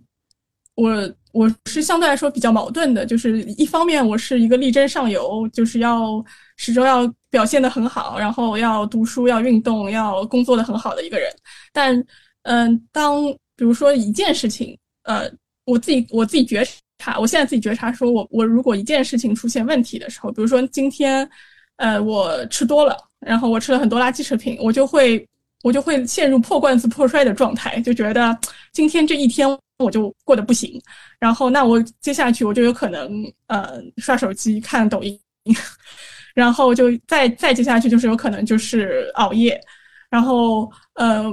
[0.76, 1.14] 我。
[1.36, 6.24] 我是相对来说比较矛盾的，就是一方面我是一个力争上游，就是要
[6.56, 11.30] 始终要表现的很好，然后要读书、要运动、要工作的很好的一个人。
[11.74, 12.02] 但，
[12.44, 13.22] 嗯，当
[13.54, 15.30] 比如说一件事情，呃，
[15.66, 16.66] 我自己我自己觉
[16.98, 21.28] 察，我现在自己觉察，说我我如果一件事情出现问题的时候，比如说今天，
[21.76, 25.28] 呃，我吃多了，然后我吃了很多垃圾食品，我就会
[25.62, 28.38] 我就会陷入破罐子破摔的状态，就觉得
[28.72, 29.46] 今天这一天。
[29.78, 30.80] 我就过得不行，
[31.18, 33.10] 然后那我接下去我就有可能
[33.48, 35.18] 呃刷手机看抖音，
[36.34, 39.60] 然后就再再接下去就是有可能就是熬夜，
[40.08, 41.24] 然后呃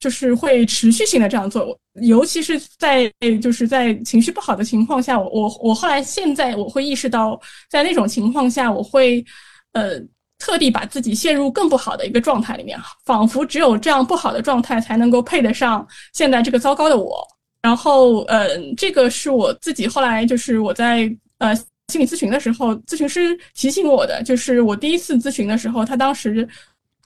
[0.00, 9.24] 就是会持续性的这样做，尤其是在就是在情绪不好的情况下，我我我后来现在我会意识到，在那种情况下，我会
[9.72, 10.00] 呃
[10.38, 17.26] 特地把自己陷入更不好的一个状态里面，仿佛只有这样不好的状态才能够配得上现在这个糟糕的我。
[17.60, 21.54] 然后，嗯，这个是我自己后来就是我在呃
[21.88, 26.48] 心理咨询的时候，咨询师提醒我的，就是我第一次咨询的时候，他当时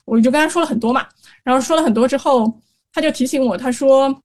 [0.05, 1.07] 我就跟他说了很多嘛，
[1.43, 2.53] 然后说了很多之后，
[2.93, 4.15] 他就提醒我，他说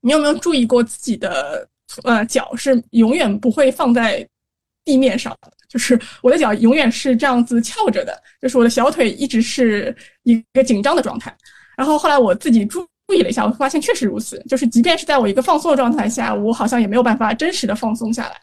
[0.00, 1.68] 你有没有注意过自己的
[2.04, 4.26] 呃脚是永远不会放在
[4.84, 11.36] 地面上的，就是我的脚永远是这样子翘着的，就是我的小腿一直是一个紧张的状态。
[11.76, 12.86] 然后后来我自己注。
[13.06, 14.42] 注意了一下，我发现确实如此。
[14.48, 18.36] 就是即便是在我一个放松的状态下，我好像也没有办法真实的放松下来。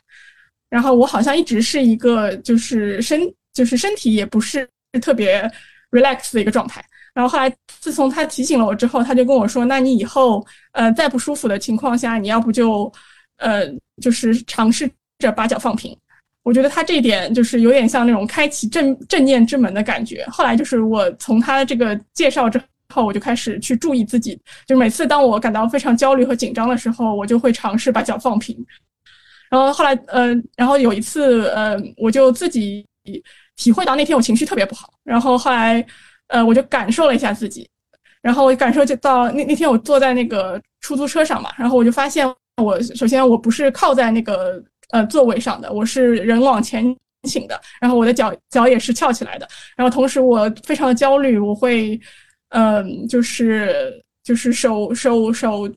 [0.70, 3.22] 然后我好像一直是一个就是身
[3.54, 4.68] 就是身体也不是
[5.02, 5.50] 特别
[5.92, 6.84] relax 的一个状态。
[7.14, 12.90] 然后后来自从他提醒了我之后，他就跟我说：“那你以后呃再不舒服的情况下，你要不就
[13.38, 13.68] 呃
[14.02, 15.98] 就是尝试着把脚放平。”
[16.44, 20.26] 我觉得他这一点就是有点像那种开启正正念之门的感觉。
[20.28, 22.60] 后来就是我从他这个介绍之
[22.92, 24.40] 后，我就开始去注意自己。
[24.68, 28.56] 就每次当我感到非常焦虑和紧张的时候，我就会尝试把脚放平。
[29.50, 32.86] 然后后来，呃，然后有一次，呃，我就自己
[33.56, 34.94] 体会到那天我情绪特别不好。
[35.04, 35.86] 然后后来，
[36.28, 37.68] 呃，我就感受了一下自己，
[38.22, 42.26] 然后我感受就到那那天我坐在那个出租车上嘛，然后我就发现
[42.62, 46.84] 我首先我不是靠在那个呃座位上的，我是人往前
[47.24, 49.46] 倾的，然后我的脚脚也是翘起来的。
[49.76, 52.00] 然后同时我非常的焦虑，我会，
[52.52, 55.70] 嗯，就是就是手手手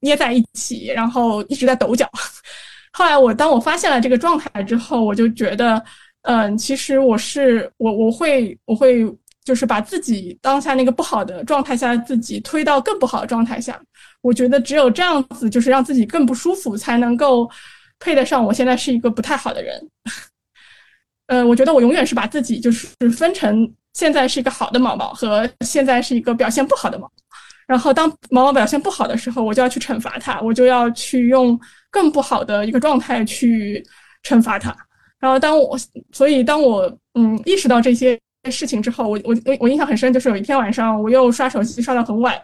[0.00, 2.08] 捏在一起，然后一直在抖脚。
[2.92, 5.80] 后来我当我发现了这个状态之后，我就觉得，
[6.22, 9.04] 嗯，其实我是我我会我会
[9.44, 13.80] 就是把自己当下那个不好的状态下自己推到更不好的状态下。
[14.22, 17.50] 我觉得只有这样子，就是让自己更不舒服，才能够
[17.98, 19.88] 配得上我现在是一个不太好的人。
[21.28, 27.10] 呃，我觉得我永远是把自己就是分成现在是一个好的毛毛和现在是一个表现不好的毛。
[27.66, 31.58] 然后当毛毛表现不好的时候，我就要去惩罚它，我就要去用。
[31.92, 33.84] 更不好的一个状态去
[34.22, 34.72] 惩罚它，
[35.18, 35.76] 然后当我，
[36.12, 38.16] 所以当我嗯意识到这些
[38.48, 42.40] 事情之后，我我我我印象很深，就是有一天晚上我又刷手机刷到很晚，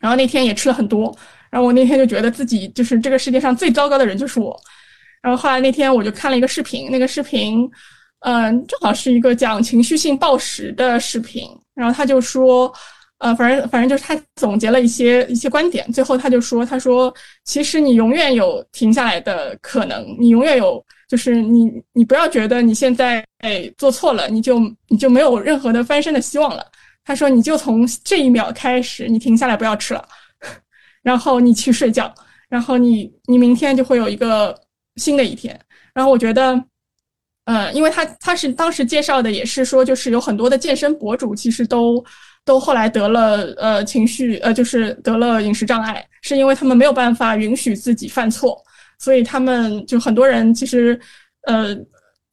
[0.00, 1.16] 然后那天也吃了很多，
[1.50, 4.60] 然后我那天就觉得自己就是这个世界上最糟糕的人就是我，
[5.22, 7.70] 然后后来那天我就看了一个视频，那个视频
[8.24, 12.72] 嗯正好是一个讲情绪性暴食的视频，然后他就说。
[13.18, 26.66] 呃，反正反正就是他总结了一些一些观点，最后他就说：“他说其实你永远有停下来的可能，你永远有，就是你你不要觉得你现在哎做错了，你就你就没有任何的翻身的希望了。”
[27.06, 30.06] 他说：“你就从这一秒开始，你停下来不要吃了，
[31.00, 32.12] 然后你去睡觉，
[32.50, 34.54] 然后你你明天就会有一个
[34.96, 35.58] 新的一天。”
[35.94, 36.62] 然后我觉得，
[37.44, 42.04] 呃，因为他他是当时介绍的也是说，就是有很多的健身博主其实都。
[42.46, 48.62] 都后来得了呃情绪呃就是得了饮食障碍，是因为他们没有办法允许自己犯错，
[48.98, 51.00] 所以他们就很多人其实
[51.46, 51.74] 呃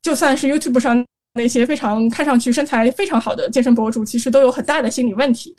[0.02, 1.02] 就算是 YouTube 上
[1.34, 5.56] 那些非常看上去身材非常好的健身博主，其实都有很大的心理问题。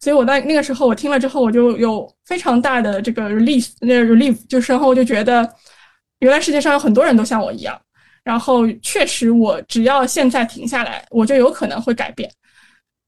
[0.00, 5.50] 所以我在那个时候我听了之后，我就有非常大的这个 relief，那 relief 就是然后我就觉得
[6.18, 7.80] 原来世界上有很多人都像我一样，
[8.24, 12.28] 然后确实我只要现在停下来，我就有可能会改变。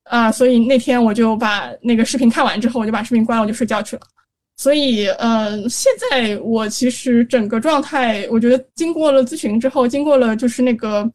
[0.04, 4.02] 啊，所以那天我就把那个视频看完之后，我就把视频关了，我就睡觉去了。
[4.56, 11.10] 所以，呃，现在我其实整个状态，我觉得经过了咨询之后，经过了就是那个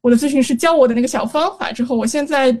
[0.00, 2.56] 我的咨询师教我的那个小方法之后，我现在，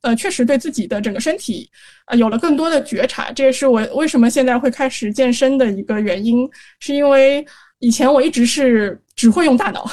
[0.00, 1.70] 呃，确实对自己的整个身体
[2.06, 3.30] 啊有了更多的觉察。
[3.30, 6.48] 这也是我为什么现在会开始健身的一个原因，
[6.80, 7.46] 是因为
[7.78, 9.88] 以前我一直是只会用大脑，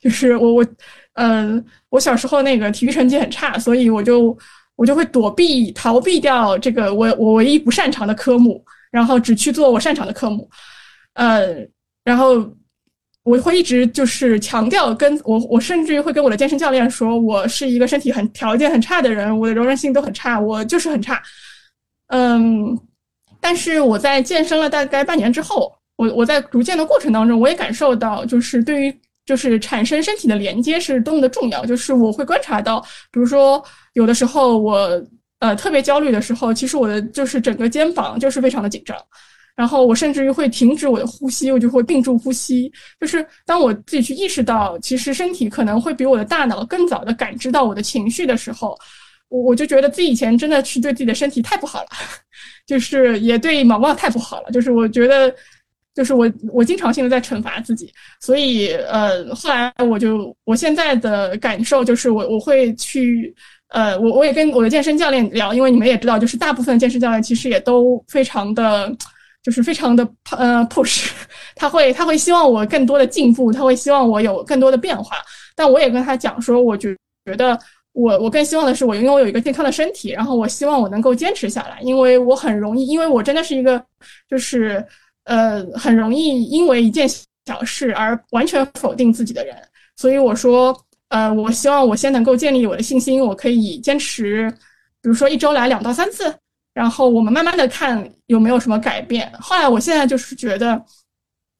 [0.00, 0.66] 就是我我，
[1.14, 4.36] 嗯，我小时候那个体育成绩很差，所以我就。
[4.76, 10.48] 我就会躲避、逃避掉这个我我唯一不擅长的科目，然后只去做我擅长的科目，
[11.12, 11.54] 呃，
[12.02, 12.50] 然后
[13.22, 21.22] 我会一直就是强调，跟我我甚至于会跟我的健身教练说，我是一个身体很条件很差的人，我的柔韧性都很差，我就是很差，
[22.06, 22.74] 嗯，
[23.38, 29.00] 但是我在健身了大概半年之后，我我在逐渐的过程当中，我也感受到，就是对于。
[29.30, 31.64] 就是产生身体的连接是多么的重要。
[31.64, 32.80] 就是我会观察到，
[33.12, 35.00] 比如说有的时候我
[35.38, 38.96] 呃特别焦虑的时候，其实我的就是整个肩膀就是非常的紧张，
[39.54, 42.72] 然后我甚至于会停止我的呼吸，我就会屏住呼吸。
[43.00, 48.76] 就是当我自己去意识到，其实身体可能会比我的大脑更早的感知到我的情绪的时候，
[49.28, 51.88] 我我就觉得自己以前真的是对自己的身体太不好了，
[52.66, 54.50] 就是也对毛毛太不好了。
[54.50, 55.32] 就是我觉得。
[55.92, 63.34] 就是我，我经常性的在惩罚自己，所以呃，后来我就，我现在的感受就是，我我会去，
[63.70, 68.90] 呃，我我也跟我的健身教练聊，因为你们也知道，就是大部分健身教练其实也都非常的，
[69.42, 71.10] 就是非常的呃 push，
[71.56, 75.16] 他会他会希望我更多的进步，他会希望我有更多的变化，
[75.56, 77.58] 但我也跟他讲说，我觉觉得
[77.92, 83.84] 我我更希望的是我因为我有一个健康的身体，然后我希望我能够坚持下来，因为我很容易，因为我真的是一个
[84.30, 84.86] 就是。
[85.30, 87.08] 呃，很容易因为一件
[87.46, 89.56] 小事而完全否定自己的人，
[89.94, 90.76] 所以我说，
[91.08, 94.50] 呃，我希望我先能够建立我的信心，我可以坚持，
[95.00, 96.34] 比如说一周来两到三次，
[96.74, 99.30] 然后我们慢慢的看有没有什么改变。
[99.38, 100.84] 后来我现在就是觉得，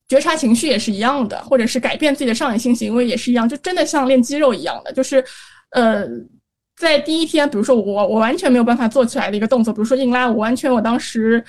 [0.09, 5.25] 觉察情绪也是一样的，或者是改变自己的上瘾性行为也是一样，就真的像练肌肉一样的，就是，
[5.71, 6.05] 呃，
[6.77, 11.45] 在第一天，比如说我我完全没有办法做起来的一个动作，比如说硬拉，我完全我当时。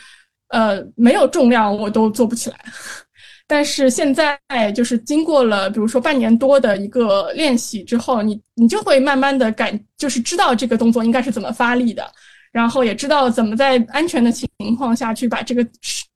[0.51, 2.57] 呃，没有重量我都做不起来，
[3.47, 4.39] 但是现在
[4.75, 12.05] 就是经过了，比如说半年多的一个练习之后，你你就会慢慢的感，就是知道这个动作应该是怎么发力的，
[12.51, 14.47] 然后也知道怎么在安全的情
[14.77, 15.65] 况下去把这个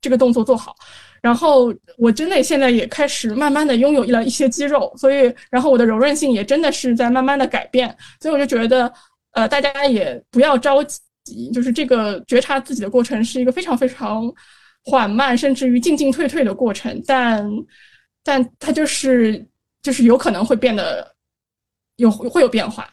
[0.02, 0.76] 这个动作做好。
[1.22, 7.90] 然后我真的现在也开始慢慢的拥有了一些肌肉，所以然后我的柔韧性也真的是在慢慢的改变，
[8.22, 8.92] 所以我就觉得，
[9.32, 11.00] 呃，大家也不要着急，
[11.54, 14.32] 就是这个觉察自己的过程是一个非常非常
[14.84, 17.50] 缓慢，甚至于进进退退的过程，但
[18.24, 19.46] 但它就是
[19.82, 21.16] 就是有可能会变得
[21.98, 22.90] 有会有变化，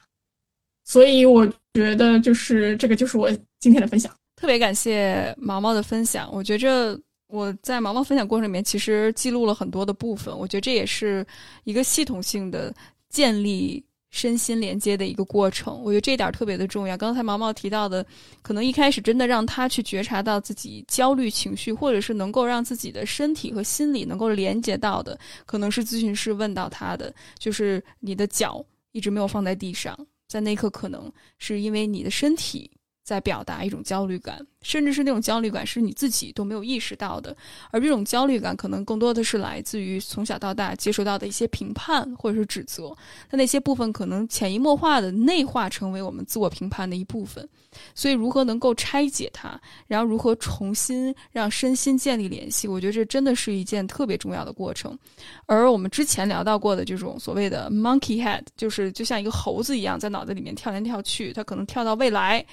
[0.85, 3.31] 所以我觉得就是这个就是我
[3.61, 6.99] 今天的分享，特别感谢毛毛的分享，我觉着。
[7.29, 10.39] 我在毛毛分享过程里面，其实记录了很多的部分。
[10.39, 11.27] 我觉得这也是
[11.65, 12.71] 一个系统性的
[13.09, 13.83] 建立
[14.13, 15.83] 身心连接的一个过程。
[15.83, 16.97] 我觉得这点特别的重要。
[16.97, 18.07] 刚才毛毛提到的，
[18.43, 29.99] 可能一开始真的让他去觉察到自己焦虑情绪，或者是能够让自己的身体和心理能够连接到的，可能是咨询师问到他的，就是你的脚一直没有放在地上，
[30.29, 32.71] 在那一刻可能是因为你的身体
[33.13, 34.45] 在表达一种焦虑感。
[34.63, 37.37] 甚至是那种焦虑感是你自己都没有意识到的，
[37.73, 42.97] 而这种焦虑感可能更多的是来自于从小到大接受到的一些评判或者是指责，
[43.31, 47.47] 那那些部分可能潜移默化的内化成为我们自我评判的一部分。
[47.95, 54.99] 所以，如何能够拆解它，然后如何重新让身心建立联系，我觉得这真的是一件特别重要的过程。
[55.47, 62.45] 而我们之前聊到过的这种所谓的 monkey head，就是就像一个猴子一样在脑子里面跳来跳去，它可能跳到未来，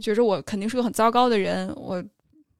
[0.00, 1.72] 觉着我肯定是个很糟糕的人。
[1.76, 2.02] 我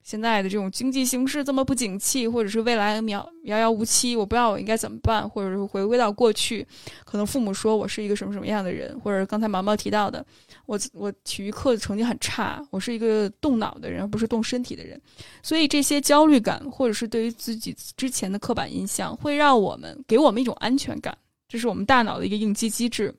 [0.03, 6.67] 现在的这种经济形势这么不景气，或者是未来渺遥遥无期，我不知道我应该怎么办，或者是回归到过去，
[7.05, 10.23] 可能父母说我是一个什么什么样的人，或者刚才毛毛提到的，
[10.65, 15.01] 我我体育课成绩很差，我是一个动脑的人，而不是动身体的人，
[15.41, 23.15] 所以这些焦虑感，或者是对于自己之前的刻板印象，会让我们给我们一种安全感，这是我们大脑的一个应激机制，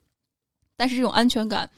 [0.76, 1.70] 但是这种安全感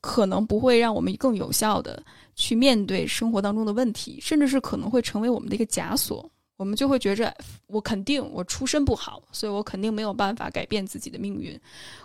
[0.00, 2.02] 可能不会让我们更有效的。
[2.36, 6.30] 去面对生活当中的问题，甚至是可能会成为我们的一个枷锁。
[6.56, 11.58] 我们就会觉着，我肯定我出身不好，所以我肯定没有办法改变自己的命运，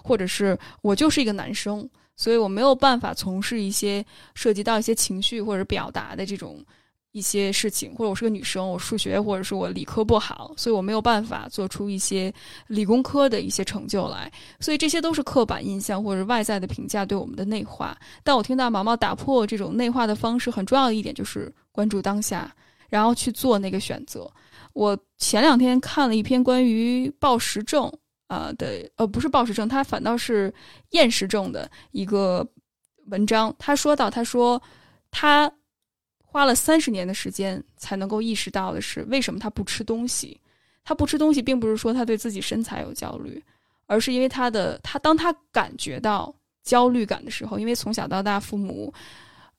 [0.04, 4.04] 或者是我就是一个男生，所以我没有办法从事一些
[4.34, 6.66] 涉及到一些情绪或者表达的这种。
[7.14, 12.34] 一些事情，或者我是个女生，我数学或者是我理科不好，所以我没有办法做出一些
[12.68, 14.32] 理工科的一些成就来。
[14.62, 17.98] 所以这些都是刻板印象或者外在的评价对我们的内化。
[18.24, 22.50] 但我听到毛毛打破这种内化的方式，很重要的一点就是关注当下，
[22.88, 24.32] 然后去做那个选择。
[24.72, 27.92] 我前两天看了一篇关于暴食症
[28.28, 30.54] 啊的，呃，不是暴食症，它反倒是
[30.92, 32.48] 厌食症的一个
[33.08, 33.54] 文章。
[33.60, 34.62] 他说到，他说
[35.12, 35.52] 他。
[36.32, 40.40] 花了三十年的时间才能够意识到的是，为什么他不吃东西？
[40.86, 43.44] 他不吃东西，并不是说他对自己身材有焦虑，
[43.86, 48.94] 而是因为他的他当他感觉到焦虑感的时候，因为从小到大父母，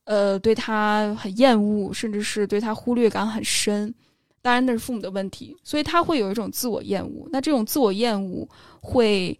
[0.04, 3.94] 呃，对他很厌恶，甚至是对他忽略感很深。
[4.40, 7.28] 当然那是父母的问题，所以他会有一种自我厌恶。
[7.30, 8.48] 那这种自我厌恶
[8.80, 9.38] 会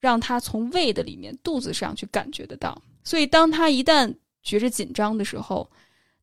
[0.00, 2.80] 让他从胃的里面、肚子上去感觉得到。
[3.04, 4.12] 所以当他一旦
[4.42, 5.70] 觉着紧张的时候，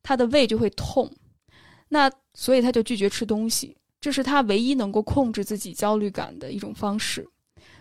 [0.02, 1.10] 他的胃就会痛，
[1.88, 7.26] 那所以他就拒绝吃东西，这是他唯一能够控制自己焦虑感的一种方式。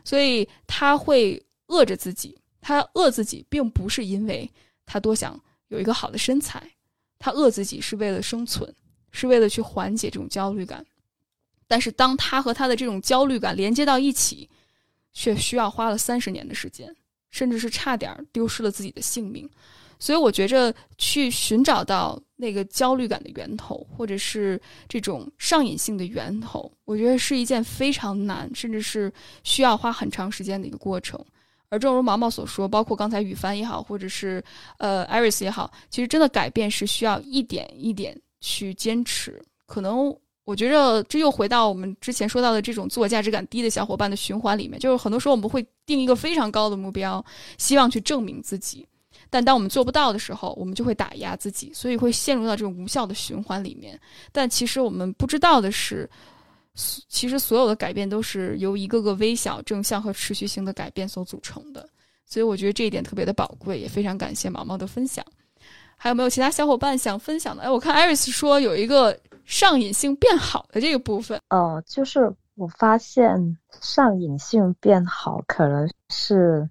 [0.03, 4.49] 所以他会饿着自己，他饿自己并不是因为
[4.86, 6.72] 他多想有一个好的身材，
[7.19, 8.74] 他饿自己是为了生存，
[9.11, 10.86] 是为了去缓解这种焦虑感。
[11.67, 14.49] 但是当他和他的这种焦虑感连接到一起，
[15.13, 16.93] 却需要花了三十年的时间，
[17.30, 19.49] 甚至是差点丢失了自己的性命。
[20.01, 31.23] 所以我觉着去寻找到那个焦虑感的源头，或者是这种上瘾性的源头，我觉得是一件非常难，甚至是需要花很长时间的一个过程。
[31.69, 34.43] 而正如毛毛所说，包括刚才雨帆也好，或者是
[34.79, 39.39] 呃艾瑞斯也好，其实真的改变是需要一点一点去坚持。
[39.67, 47.23] 可能我觉着这又回到我们之前说到的这种自我价值感低的小伙伴的循环里面，就是很多时候我们会定一个非常高的目标，
[47.59, 48.85] 希望去证明自己。
[49.32, 53.97] 但当我们做不到的时候，我们就会打压自己，所以会陷入到这种无效的循环里面。
[54.32, 56.07] 但其实我们不知道的是，
[57.07, 61.88] 其实所有的改变都是由一个个微小、正向和持续性的改变所组成的。
[62.25, 65.25] 所以我觉得这一点特别的宝贵，也非常感谢毛毛的分享。
[65.95, 67.63] 还有没有其他小伙伴想分享的？
[67.63, 71.39] 哎，我看艾瑞斯说有一个上瘾性变好的这个部分。
[71.51, 76.69] 哦，就是我发现上瘾性变好，可能是。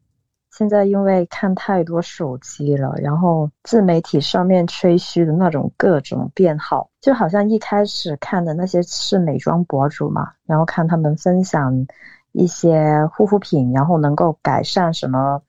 [0.60, 11.86] 现在因为看太多手机了，然后自媒体上面吹嘘的那种各种变好，就好像一开始看的那些是美妆博主嘛，然后看他们分享
[12.32, 15.40] 一些护肤品，然后能够改善什么，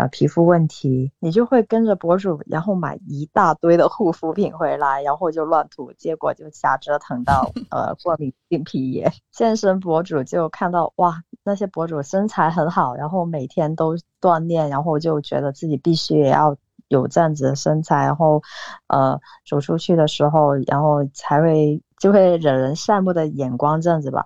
[0.00, 9.12] 啊、皮肤问题，你就会跟着博主，然后买一大堆的护肤品回来，然后就乱涂，结果就瞎折腾到 呃过敏性皮炎。
[9.30, 16.56] 健身博主就看到哇，那些博主身材很好，然后每天都锻炼，然后就觉得自己必须也要
[16.88, 18.42] 有这样子的身材，然后
[18.86, 24.24] 呃走出去的时候，然后才会就会惹人羡慕的眼光这样子吧，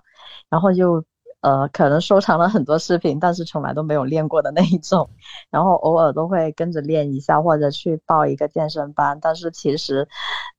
[0.49, 1.03] 然后就。
[1.45, 5.07] 呃，可能收藏了很多视频，但是从来都没有练过的那一种，
[5.51, 9.19] 然后偶尔都会跟着练一下，或者去报一个健身班。
[9.21, 10.07] 但是其实，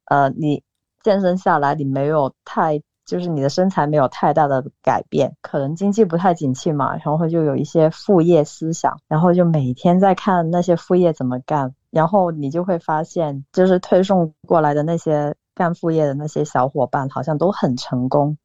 [0.04, 0.62] 呃，你
[1.02, 18.38] 健身下来，你没有太，就是你的身材没有太大的改变，可能经济不太景气嘛，然后就有一些副业思想，然后就每天在看那些副业怎么干，然后你就会发现，就是推送过来的那些干副业的那些小伙伴，好像都很成功，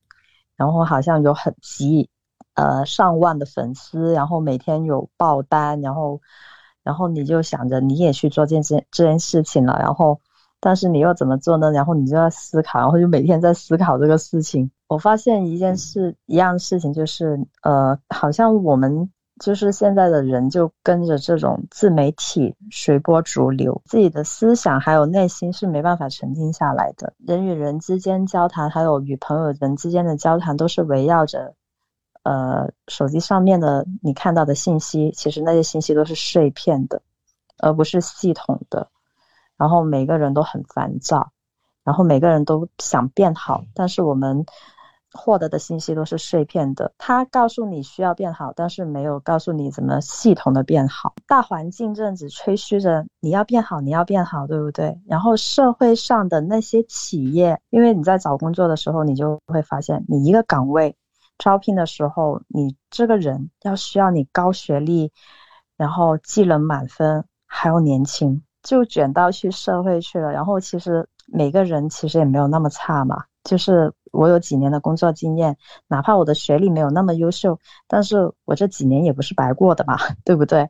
[0.56, 2.10] 然后好像有很急。
[2.54, 6.20] 呃，上万的粉丝，然后每天有爆单，然后，
[6.84, 10.20] 然后你就想着你也去做这件这件事情了，然后，
[10.60, 11.72] 但是你又怎么做呢？
[11.72, 14.70] 然后你就要思考，然后就每天在思考这个事情。
[14.88, 27.14] 我发现一件事，一样的事情就是，呃，好像我们就是现在的人就跟着这种自媒体随波逐流，自己的思想还有内心是没办法沉静下来的。
[27.26, 31.56] 人与人之间交谈，还有与朋友人之间的交谈，都是围绕着。
[32.24, 37.02] 呃，手机上面的你看到的信息，其实那些信息都是碎片的，
[37.58, 38.90] 而不是系统的。
[39.58, 41.32] 然后每个人都很烦躁，
[41.84, 44.46] 然后每个人都想变好，但是我们
[45.14, 46.94] 获得的信息都是碎片的。
[46.98, 51.14] 他告诉你需要变好，但是没有告诉你怎么系统的变好。
[51.28, 55.00] 大环境这样子吹嘘着你要变好，你要变好，对不对？
[55.08, 60.96] 然后社会上的那些企业，因为你在找工作的时候，你就会发现，你一个岗位。
[61.42, 65.12] 招聘的时候，你这个人要需要你高学历，
[65.76, 70.32] 然后技能满分，还要年轻，就卷到去社会去了。
[70.32, 80.70] 然后其实每个人其实也没有那么差嘛，就是我有几年的工作经验，哪怕我的学历没有那么优秀，但是我这几年也不是白过的嘛， 对不对？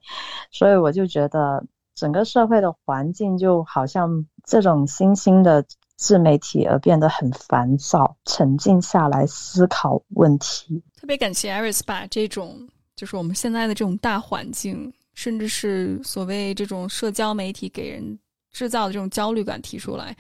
[0.52, 1.66] 所以我就觉得
[1.96, 5.66] 整个社会的环境就好像这种新兴的。
[6.02, 10.82] 自媒体而变得很烦躁，沉静下来思考问题。
[11.00, 18.18] 特别感谢 Iris 把这种就是我们现在的这种大环境，甚至是所谓这种社交媒体给人
[18.52, 20.18] 制造的这种焦虑感提出来。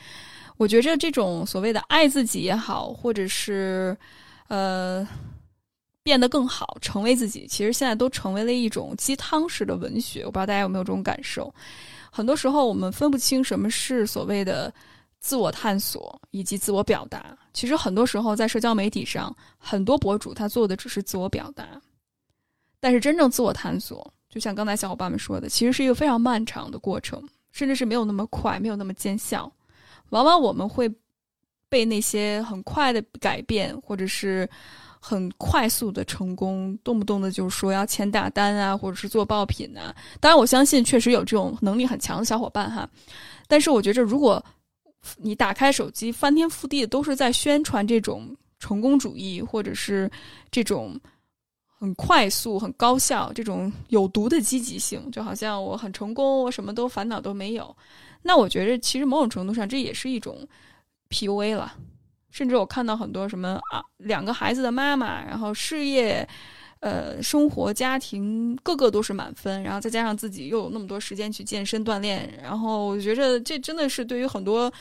[0.57, 3.97] 我觉着这种所谓的爱自己也好，或者是
[4.47, 5.05] 呃
[6.03, 10.21] 变得更好，成为自己，其实现在都成为了一种鸡汤式的文学。
[10.25, 11.51] 我不知道大家有没有这种感受？
[12.11, 14.71] 很多时候我们分不清什么是所谓的。
[15.21, 21.79] 自我探索以及自我表达，其实很多时候在社交媒体上，很多博主他做的只是自我表达，
[22.79, 29.49] 但是真正自我探索，就像刚才小伙伴们说的，其实是一个非常漫长的过程，甚至是没有那么快，没有那么见效。
[30.09, 30.91] 往往我们会
[31.69, 34.49] 被那些很快的改变，或者是
[34.99, 39.95] 很快速的成功，动不动的就是说要签大单啊，或者是做爆品啊。
[40.19, 42.89] 当然，我相信确实有这种能力很强的小伙伴哈，
[43.47, 44.43] 但是我觉着如果。
[45.17, 50.09] 你打开手机，翻天覆地的都是在宣传这种成功主义，或者是
[50.51, 50.99] 这种
[51.65, 57.75] 很快速、很高效、这种有毒的积极性，就好像我很成功，我什么都烦恼都没有。
[58.21, 60.47] 那我觉得，其实某种程度上，这也是一种
[61.09, 61.73] PUA 了。
[62.29, 66.27] 甚至我看到很多什么啊，两个孩子的妈妈，然后事业。
[66.81, 74.71] 呃，生活、家庭，个个都是满分，然后再加上自己又有那么多时间去健身锻炼，然后我觉着这真的是对于很多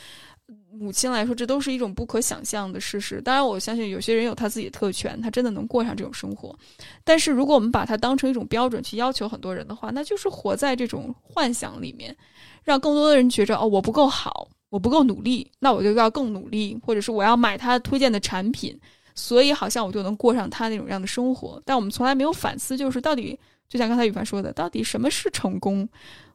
[0.71, 3.21] 母亲来说，这都是一种不可想象的事实。
[3.21, 6.57] 当然，我相信有些人有他自己的特权，他真的能过上这种生活。
[7.03, 12.17] 但是，如果我们把它当成一种标准去要求很多人的话，那就是活在这种幻想里面，
[12.63, 18.75] 让更多的人觉着哦，我不够好，我不够努力，那我就要更努力，或者是我要买他推荐的产品。
[19.15, 23.37] 所以好像我就能过上他那种样的生活，但我们从来没有反思，就是到底
[23.67, 25.87] 就像刚才雨凡说的，到底什么是成功，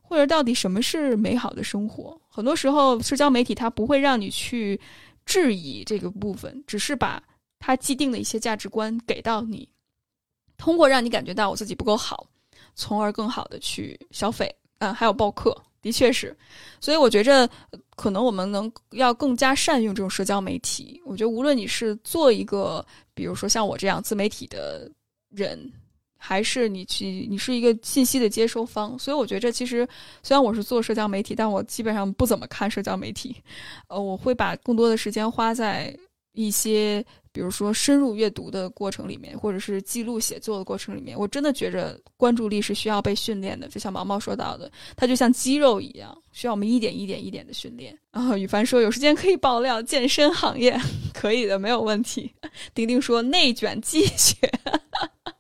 [0.03, 2.21] 或者到底什么是美好的生活？
[2.29, 4.81] 很多时候，社交媒体它不会让你去
[5.25, 7.23] 质疑这个部分，只是把
[7.59, 9.69] 它既定的一些价值观给到你，
[10.57, 12.27] 通过让你感觉到我自己不够好，
[12.75, 15.57] 从而更好的去消费，嗯，还有报课。
[15.83, 16.37] 的确是，
[16.81, 17.49] 所以我觉着，
[17.97, 21.03] 可能我们能要更加善用这种社交媒体。
[21.05, 22.85] 我觉得，无论你是做一个，
[23.15, 24.89] 比如说像我这样自媒体的
[25.31, 25.73] 人，
[26.17, 28.97] 还是你去，你是一个信息的接收方。
[28.99, 29.89] 所以我觉着，其实
[30.23, 33.35] 虽然我是做社交媒体，但我基本上不怎么看社交媒体。
[33.89, 35.93] 呃，我会把更多的时间花在
[36.33, 37.05] 一些。
[37.37, 43.69] 比如说深入阅读的过程里面，或者是记录写作的过程里面，我真的觉着关注力是需要被训练的。
[43.69, 47.95] 就像毛毛说到的，它就像肌肉一样，需要我们一点一点一点的训练。
[48.11, 50.75] 然后羽凡说有时间可以爆料健身行业，
[51.13, 52.33] 可以的，没有问题。
[52.73, 54.51] 丁丁说内卷积雪，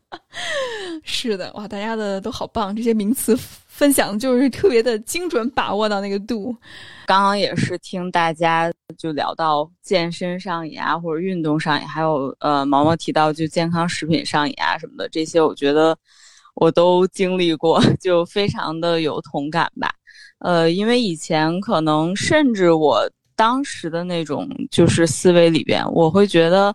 [1.03, 3.35] 是的，哇，大家的都好棒，这些名词
[3.77, 6.57] 分享就是特别的精准，把握到那个度。
[7.05, 15.95] 刚刚也是听大家就聊到健身上瘾啊，或者运动上瘾，还有呃毛毛提到就健康食品上瘾啊什么的，这些我觉得
[16.55, 19.91] 我都经历过，就非常的有同感吧。
[20.39, 23.07] 呃，因为以前可能甚至我
[23.37, 26.75] 当时的那种就是思维里边，我会觉得，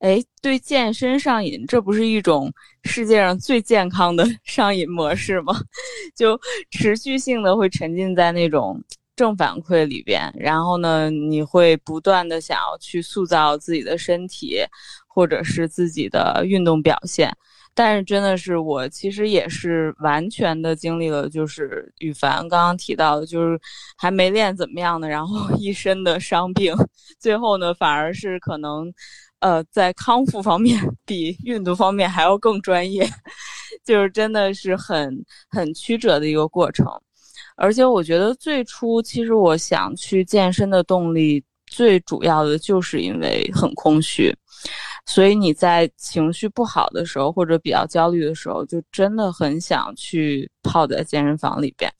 [0.00, 2.52] 哎，对健身上瘾，这不是一种
[2.84, 5.54] 世界上最健康的 上瘾模式吗？
[6.16, 6.38] 就
[6.70, 8.82] 持续性的会沉浸在那种。
[9.16, 14.62] 正反馈里边，然后呢，你会不断的想要去塑造自己的身体，
[15.06, 17.30] 或者是自己的运动表现。
[17.74, 23.60] 但是真的是我其实也是完全的经历了，就是羽凡刚刚提到的，就是
[23.98, 26.74] 还没练怎么样呢，然后 一身的伤病，
[27.18, 28.90] 最后呢反而是可能，
[29.40, 33.08] 呃，在康复方面比运动方面还要更专业，
[33.84, 36.86] 就是真的是很很曲折的一个过程。
[37.56, 44.34] 而且我觉得最初，其实我想去健身的动力，最主要的就是因为很空虚，
[45.06, 51.90] 所以你在情绪不好的时候，或者比较焦虑的时候，就真的很想去泡在健身房里边，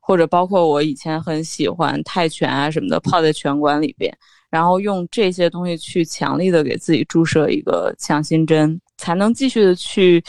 [0.00, 4.16] 或者包括我以前很喜欢泰拳啊什么的，泡在拳馆里边，
[4.50, 10.22] 然后用这些东西去强力的给自己注射一个强心针，才能继续的去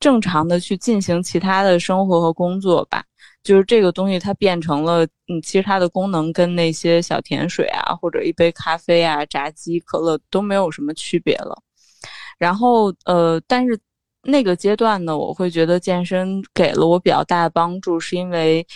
[0.00, 3.04] 正常的去进行其他的生活和工作吧。
[3.42, 11.56] 就是这个东西，它变成了，嗯，其实它的功能跟那些小甜水啊，或者一杯咖啡啊、炸鸡、可乐都没有什么区别了。
[12.38, 13.78] 然后，呃，但是
[14.22, 18.66] 那个阶段呢，我会觉得健身给了我比较大的帮助，是因为，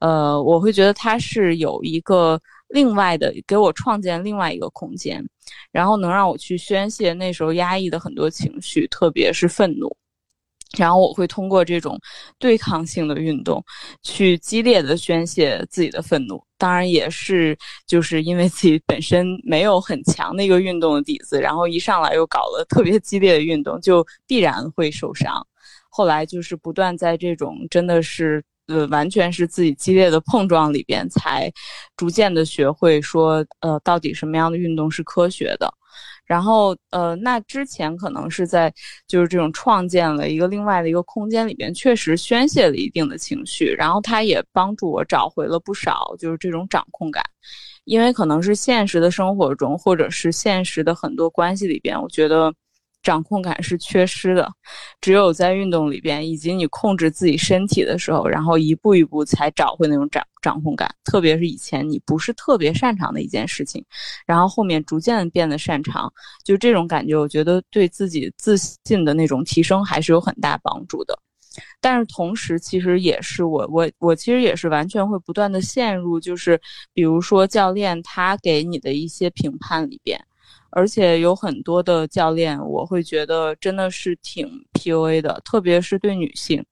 [0.00, 2.40] 呃，我会觉得它是有一个
[2.74, 5.24] 另外的，给我创建另外一个空间，
[5.70, 9.96] 然后能让我去宣泄那时候压抑的很多情绪，特别是愤怒。
[10.76, 11.96] 然后我会通过这种
[12.36, 13.64] 对抗性的运动，
[14.02, 16.42] 去激烈的宣泄自己的愤怒。
[16.58, 17.56] 当然也是
[17.86, 25.46] 就是因为自己本身没有很强的一个运动的底子，然后一上来又搞了特别激烈的运动，就必然会受伤。
[25.90, 31.50] 后来就是不断在这种真的是呃完全是自己激烈的碰撞里边，才
[31.96, 35.72] 逐渐的学会说呃到底什么样的运动是科学的。
[36.26, 38.72] 然后，呃，那之前可能是在
[39.06, 47.22] 就是这种创建了一个另外的一个空间里边，确实宣泄了一定的情绪，然后它也帮助我找回了不少就是这种掌控感，
[47.84, 52.52] 因为可能是现实的生活中或者是现实的很多关系里边，我觉得。
[53.04, 54.50] 掌控感是缺失的，
[55.00, 60.92] 只有在运动里边，以及你控制自己身体的时候，然后一步一步才找回那种掌掌控感。
[61.04, 63.84] 特别是以前你不是特别擅长的一件事情，
[64.26, 66.10] 然后后面逐渐变得擅长，
[66.42, 71.16] 就这种感觉，我觉得对自己自信的那种提升还是有很大帮助的。
[71.80, 76.60] 但是同时，其实也是我我我其实也是完全会不断的陷入，就是
[76.92, 80.18] 比如说教练他给你的一些评判里边。
[80.74, 86.64] 而且有很多的教练，我会觉得真的是挺 PUA 的，特别是对女性。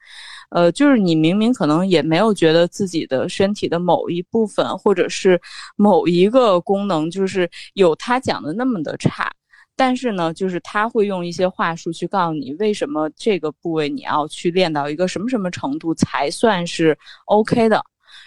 [0.51, 5.41] 呃，就是你明明可能也没有觉得自己的身体的某一部分，或者是
[5.77, 9.31] 某一个功能，就是有他讲的那么的差，
[9.77, 17.83] 但是呢，就是他会用一些话术去告诉你，为什么这个部位你要去练到一个什么什么程度才算是 OK 的。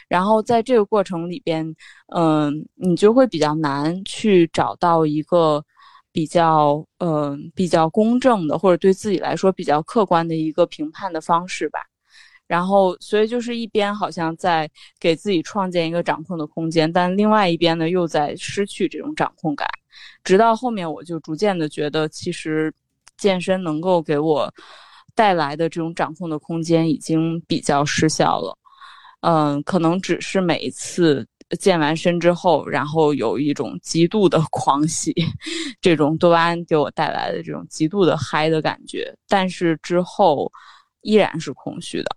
[0.07, 1.65] 然后在这个过程里边，
[2.15, 5.63] 嗯，你就会比较难去找到一个
[6.11, 11.79] 比较，嗯，比较公正的，或者对自己来说比较客观的一个评判的方式吧。
[12.47, 19.67] 然后，所以就是一边好像在给自己创建一个掌控的空间，但另外一边呢，又在失去这种掌控感。
[20.23, 22.71] 直到后面，我就逐渐的觉得，其实
[23.17, 24.53] 健身能够给我
[25.15, 28.55] 带来的这种掌控的空间已经比较失效了。
[29.27, 35.11] 嗯，可能只是每一次健完身之后，然后有一种极度的狂喜，
[35.81, 40.51] 这种多巴胺给我带来的这种极度的嗨的感觉，但是之后
[41.01, 42.09] 依然是空虚的，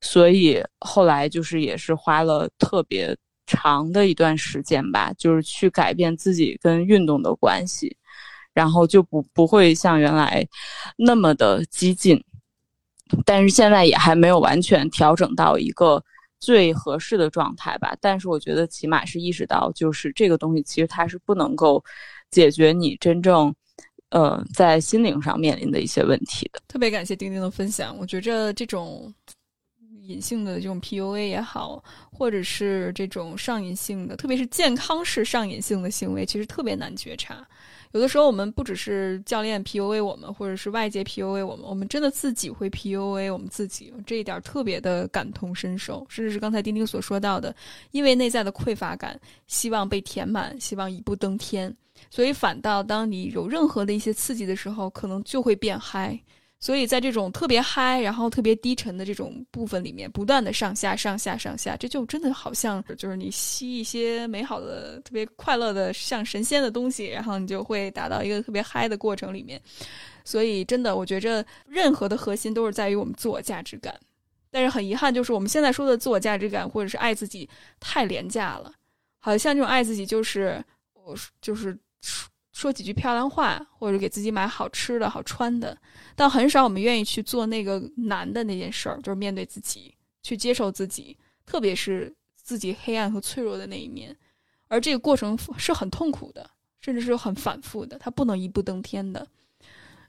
[0.00, 3.14] 所以后来就是也是花了特别
[3.46, 7.94] 长的一段时间吧，就是去改变自己跟运动的关系，
[8.54, 10.42] 然后就不不会像原来
[10.96, 12.18] 那么的激进，
[13.26, 16.02] 但是现在也还没有完全调整到一个。
[16.38, 21.82] 最合适的状态吧，但是我觉得起码是意识到，就是这个东西其实它是不能够
[22.30, 23.54] 解决你真正
[24.10, 26.60] 呃在心灵上面临的一些问题的。
[26.68, 29.12] 特别感谢丁丁的分享，我觉着这种
[30.02, 31.82] 隐性的这种 PUA 也好，
[32.12, 37.46] 或者是这种上瘾性的，特别是健康式上瘾性的行为，其实特别难觉察。
[37.96, 46.06] 有的时候，我们不只是教练 PUA 我们，或者是外界 PUA 我们，我们真的自己会 PUA 我们自己，这一点特别的感同身受。
[46.10, 47.56] 甚至是刚才丁丁所说到的，
[47.92, 51.74] 因为内在的匮乏感，希望被填满，希望一步登天，
[52.10, 56.20] 所以反倒当你有任何的一些刺激的时候，可能就会变嗨。
[56.58, 69.60] 所以在这种特别嗨，然后特别低沉的这种部分里面，不断的上下、上下、上下，这就真的好像就是你吸一些美好的、特别快乐的、像神仙的东西，然后你就会达到一个特别嗨的过程里面。
[70.24, 73.94] 所以真的，我觉着任何的核心都是在于我们自我价值感。
[74.50, 77.48] 但是很遗憾，就是我们现在说的自我价值感或者是爱自己
[77.78, 78.72] 太廉价了，
[79.18, 81.78] 好像这种爱自己就是我就是。
[82.56, 85.76] 说几句漂亮话，或者给自己买好吃的好穿的，
[86.14, 94.16] 但很少我们愿意去做那个难的那件事儿，就是面对自己，去接受自己，特别是自己黑暗和脆弱的那一面。
[94.68, 96.48] 而这个过程是很痛苦的，
[96.80, 99.28] 甚至是很反复的，它不能一步登天的。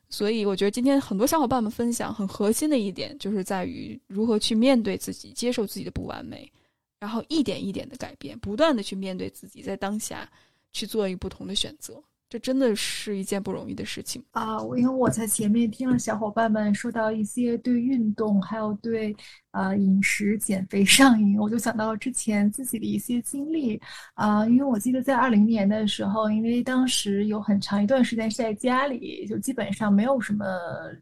[0.08, 6.50] 所以，我觉得今天很多小伙伴们分享很核心的一点，就是在于如何去面对自己，接受自己的不完美，
[6.98, 10.32] 然后一点一点的改变，不断的去面对自己，在当下
[10.72, 12.02] 去做一个不同的选择。
[12.30, 14.58] 这真的是一件不容易的事情啊！
[14.78, 19.16] 因为我在前面听了小伙伴们说到一些对运动，还有对。
[19.58, 23.82] 啊，饮食减肥上瘾，我就想到了之前自己的一些经历
[24.14, 30.46] 啊，因为我记得在二零年的时候，因为当时有很长一段时间是在家里，就基本上没有什么，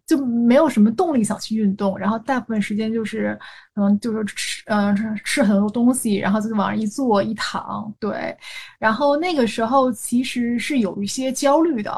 [0.06, 3.38] 就没有什么动力想去运动，然后大部分时间就是，
[3.76, 4.96] 嗯，就是吃，嗯，
[5.26, 8.34] 吃很多东西，然后就往上一坐一躺，对，
[8.80, 11.92] 然后那个时候其实是有一些焦虑的，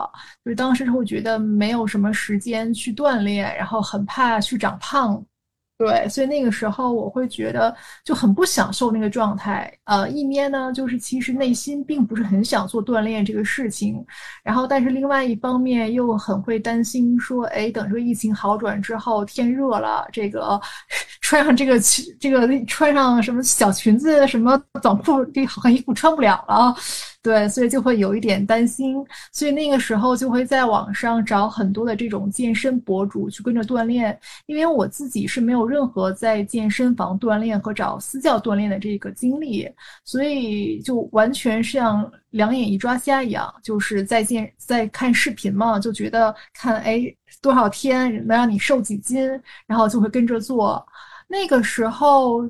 [0.44, 5.24] 就是当时会觉得没有什么时间去锻炼，然后很怕去长胖。
[5.78, 9.72] 对，所以那个时候我会觉得就很不享受那个状态。
[9.84, 14.04] 呃，一面呢，就是其实内心并不是很想做锻炼这个事情，
[14.44, 20.60] 然后但是另外一方面又很会担心说，哎，等这个疫情好转之后，天热了，这个
[21.22, 26.76] 穿上这个裙这个穿上什么小裙子、什么短裤，这好看衣服穿不了了。
[27.28, 39.70] 对，所以就会有一点担心，所以那个时候就会在网上找很多的这种健身博主去跟着锻炼，因为我自己是没有任何在健身房锻炼和找私教锻炼的这个经历，
[40.06, 49.30] 所以就完全像两眼一抓瞎一样，就是在健在看视频嘛，就觉得看哎多少天能让你瘦几斤，
[49.66, 50.82] 然后就会跟着做，
[51.28, 52.50] 那个时候。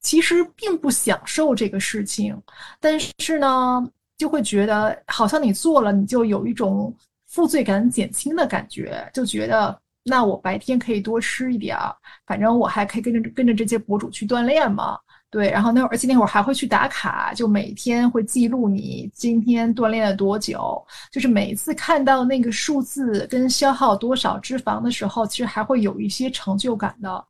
[0.00, 2.40] 其实并不享受这个事情，
[2.80, 3.84] 但是呢，
[4.16, 6.94] 就会觉得好像你做了，你就有一种
[7.26, 11.94] 负罪感减轻的感觉，就觉得那我白天可以多吃一点儿，
[12.26, 14.98] 反正我还可以跟着跟着这些博主去锻炼嘛。
[15.30, 20.82] 对，然后那会儿，而且那会儿还会去打卡，就每天会记录你今天锻炼了多久，
[21.12, 27.22] 就是每次看到那个数字跟消耗多少脂肪的时候，其实还会有一些成就感的。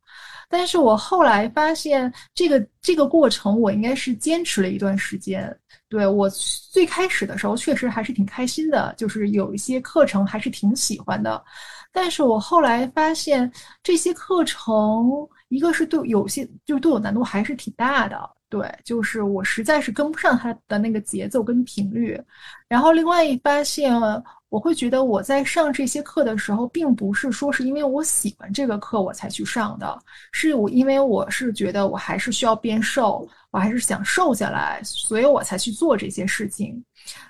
[0.49, 5.55] 但是我后来发现，这个这个过程我应该是坚持了一段时间。
[5.87, 11.43] 对我最开始的时候，确实还是挺开心的，就是有一些课程还是挺喜欢的。
[11.91, 13.51] 但是我后来发现，
[13.83, 18.29] 这些课程一个是对有些就是对我难度还是挺大的。
[18.49, 22.19] 对，就是我实在是跟不上他的那个节奏跟频率。
[22.67, 23.93] 然后另外一发现。
[24.49, 29.97] 我会觉得我在上这些课的时候，并不是说是因为我喜欢这个课我才去上的，
[30.31, 36.83] 是我因为我是觉得我还是需要变瘦，我还是想瘦下来，所以我才去做这些事情。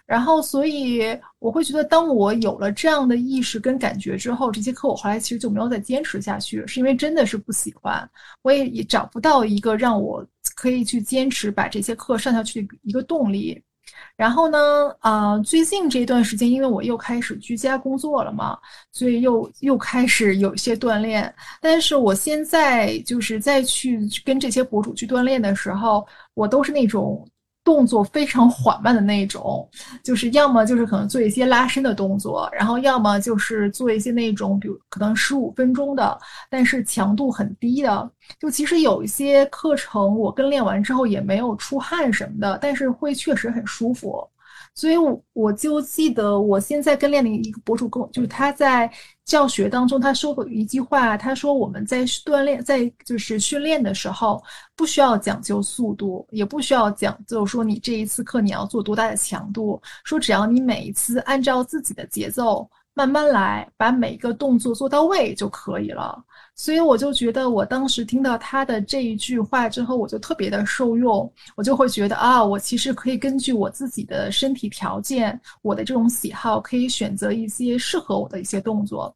[0.06, 1.04] 然后，所以
[1.40, 8.10] 我会觉得，当我有了这样的意识跟感觉之后，这些课我后来其实就没有再坚持下去，是因为真的是不喜欢，
[8.42, 13.62] 我也也找不到一个让我可以去坚持把这些课上下去的一个动力。
[14.16, 14.58] 然后呢，
[15.02, 18.58] 呃，最近这段时间，因为我又开始居家工作了嘛，
[18.92, 21.34] 所以又又开始有一些锻炼。
[21.62, 27.28] 但是我现在就是再去跟这些博主去锻炼的时候，我都是那种。
[27.64, 29.70] 动作非常缓慢的那种，
[30.04, 36.18] 就是要么就是可能做一些拉伸的动作，然后要么就是做一些那种，比如可能十五分钟的，
[36.50, 38.12] 但是强度很低的。
[38.40, 44.28] 就其实有一些课程，我跟练完之后也没有出汗什么的，但是会确实很舒服。
[44.76, 48.90] 所以，我我就记得我现在跟练的一个博主，跟我就是他在
[49.30, 54.44] 教学当中，他说过一句话，他说我们在锻炼，在就是训练的时候，
[54.76, 62.68] 不需要讲究速度，也不需要讲究说你这一次课你要做多大的强度，说只要你每一次按照自己的节奏。
[63.00, 66.22] 慢慢来，把每一个动作做到位就可以了。
[66.54, 71.32] 所以我就觉得，我当时听到他的这一句话之后，我就特别的受用。
[71.56, 79.16] 我就会觉得啊，我其实可以根据我自己的身体条件、我的这种喜好，可以选择一些适合我的一些动作。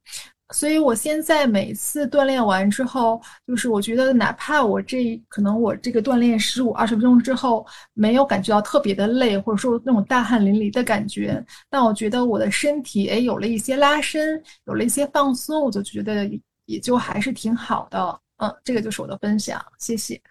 [0.52, 16.30] 所以，我现在每次锻炼完之后，就是我觉得，哪怕我这可能我这个锻炼十五二十分钟之后，没有感觉到特别的累，或者说那种大汗淋漓的感觉，但我觉得我的身体哎有了一些拉伸，有了一些放松，我就觉得
[16.66, 18.20] 也就还是挺好的。
[18.38, 20.22] 嗯，这个就是我的分享，谢谢。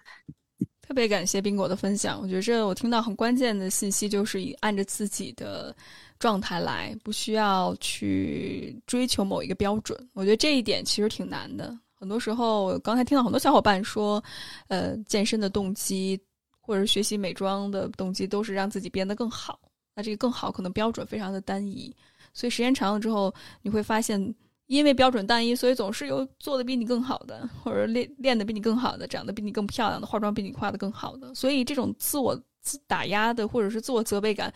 [0.82, 5.74] 特别感谢冰果的分享，我觉着我听到很关键的信息，就是以按着自己的。
[6.22, 9.98] 状态来，不需要去追求某一个标准。
[10.12, 11.76] 我觉得这一点其实挺难的。
[11.92, 14.22] 很多时候，刚才听到很多小伙伴说，
[14.68, 16.16] 呃，健身的动机
[16.60, 19.58] 或者学习美妆的动机，都是让自己变得更好。
[19.96, 21.92] 那这个更好，可能标准非常的单一。
[22.32, 24.32] 所以时间长了之后，你会发现，
[24.68, 31.34] 因为标准单一，所以总是有做的比你更好的，或者练练的比你更好的，长得比你更漂亮的，化妆比你化的更好的。
[31.34, 34.54] 所以这种自我自打压的，或者是自我责备感。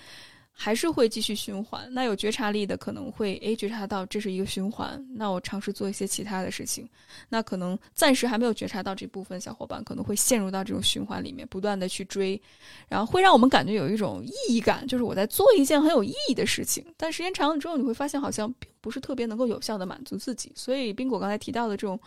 [0.59, 1.86] 还是会继续循环。
[1.92, 6.88] 那有觉察力的可能会诶觉察到这是一个循环，那我尝试做一些其他的事情。
[7.28, 12.40] 那可能暂时还没有觉察到这部分小伙伴可能会陷入到这种循环里面，不断的去追，
[12.88, 16.82] 然后会让我们感觉有一种意义感，就是我在做一件很有意义的事情。
[16.96, 18.52] 但时间长了之后，你会发现好像
[18.87, 20.53] 不是特别能够有效的满足自己。
[20.55, 21.99] 所以冰果刚才提到的这种。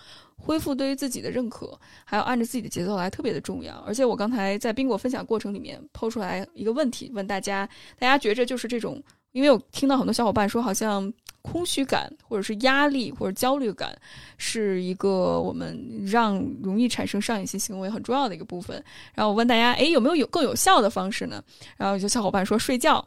[0.41, 3.75] 恢复对于自己的认可，还有按照自己的节奏来，特别的重要。
[3.85, 7.67] 而且我刚才在宾果分享过程里面抛出来一个问题，问大家：
[7.99, 9.03] 大家觉着就是这种，
[9.33, 11.11] 因为我听到很多小伙伴说，好像
[11.41, 13.93] 空虚感或者是压力或者焦虑感，
[14.37, 15.77] 是一个我们
[16.07, 18.81] 让容易产生上瘾性行为很重要的一个部分。
[19.13, 21.43] 然后我问大家：诶，有没有有更有效的方式呢？
[21.75, 23.05] 然后有些小伙伴说睡觉。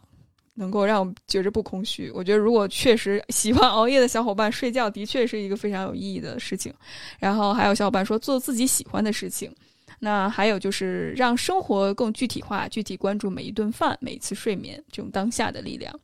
[0.55, 2.11] 能够让我觉着不空虚。
[2.13, 6.73] 我觉得，如果确实喜欢熬夜的小伙伴，睡觉的确是一个非常有意义的事情。
[7.19, 9.53] 然后还有小伙伴说，做自己喜欢的事情。
[9.99, 15.97] 那还有就是让生活更具体化，具体关注每一顿饭、每一次睡眠这种当下的力量。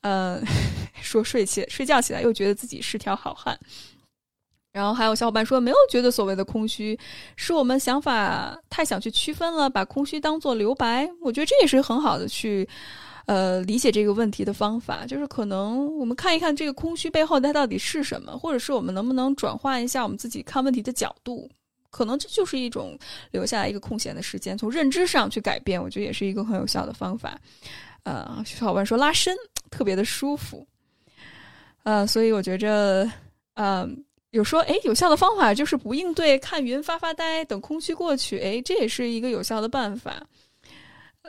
[0.00, 0.40] 呃，
[1.02, 3.58] 说睡起睡觉起来又觉得自己是条好汉。
[4.72, 6.98] 然后还有小伙伴说，没有觉得所谓的空虚，
[7.36, 11.08] 是我们想法太想去区分了，把空虚当做留白。
[11.20, 12.68] 我觉得这也是很好的去。
[13.28, 21.46] 呃，理解这个问题的方法，就是可能我们看一看这个空虚背后它到底是什么，或者是我们能不能转换一下我们自己看问题的角度，
[21.90, 22.98] 可能这就是一种
[23.30, 27.38] 留下来一个空闲的时间，从认知上去改变，我觉得也是一个很有效的方法。
[28.04, 29.36] 呃，小伙伴说拉伸
[29.70, 30.66] 特别的舒服，
[31.82, 33.06] 呃，所以我觉着，
[33.56, 40.26] 嗯，有说，哎，有效的方法就是不应对，看云发发呆，等空虚过去，哎，这也是一个有效的办法。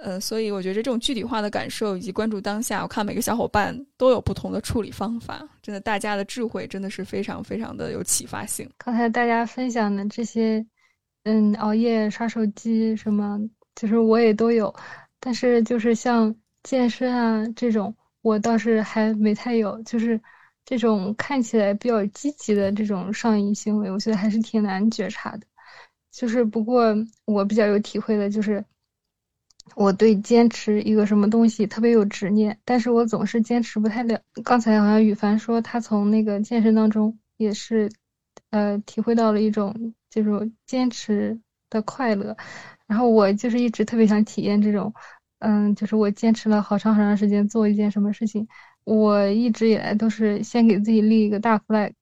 [0.02, 5.48] 呃，所以我觉得这种具体化的感受以及关注当下，我看每个小伙伴都有不同的处理方法。
[5.62, 8.70] 真的，大家的智慧真的是非常非常的有启发性。
[8.78, 10.66] 刚才大家分享的这些，
[11.24, 13.40] 嗯，熬夜刷手机什么，
[13.76, 14.74] 就是我也都有，
[15.20, 16.34] 但是就是像
[16.64, 19.82] 健身啊这种，我倒是还没太有。
[19.84, 20.20] 就是
[20.66, 25.46] 这种看起来比较积极的这种上瘾行为，我觉得还是挺难觉察的。
[26.12, 26.96] 就是不过
[27.26, 28.64] 我比较有体会的就是。
[29.76, 34.20] 我对坚持一个什么东西特别有执念，但是我总是坚持不太了。
[34.44, 37.90] 刚才好像羽凡说他从那个健身当中也是，
[38.50, 41.40] 呃，体会到了一种就是坚持
[41.70, 42.36] 的快乐。
[42.88, 44.94] 然后我就是一直特别想体验这种，
[45.40, 48.48] 嗯，就是我坚持了好长好长时间做一件什么事情，
[48.84, 51.94] 我一直以来都是先给自己立一个大 flag，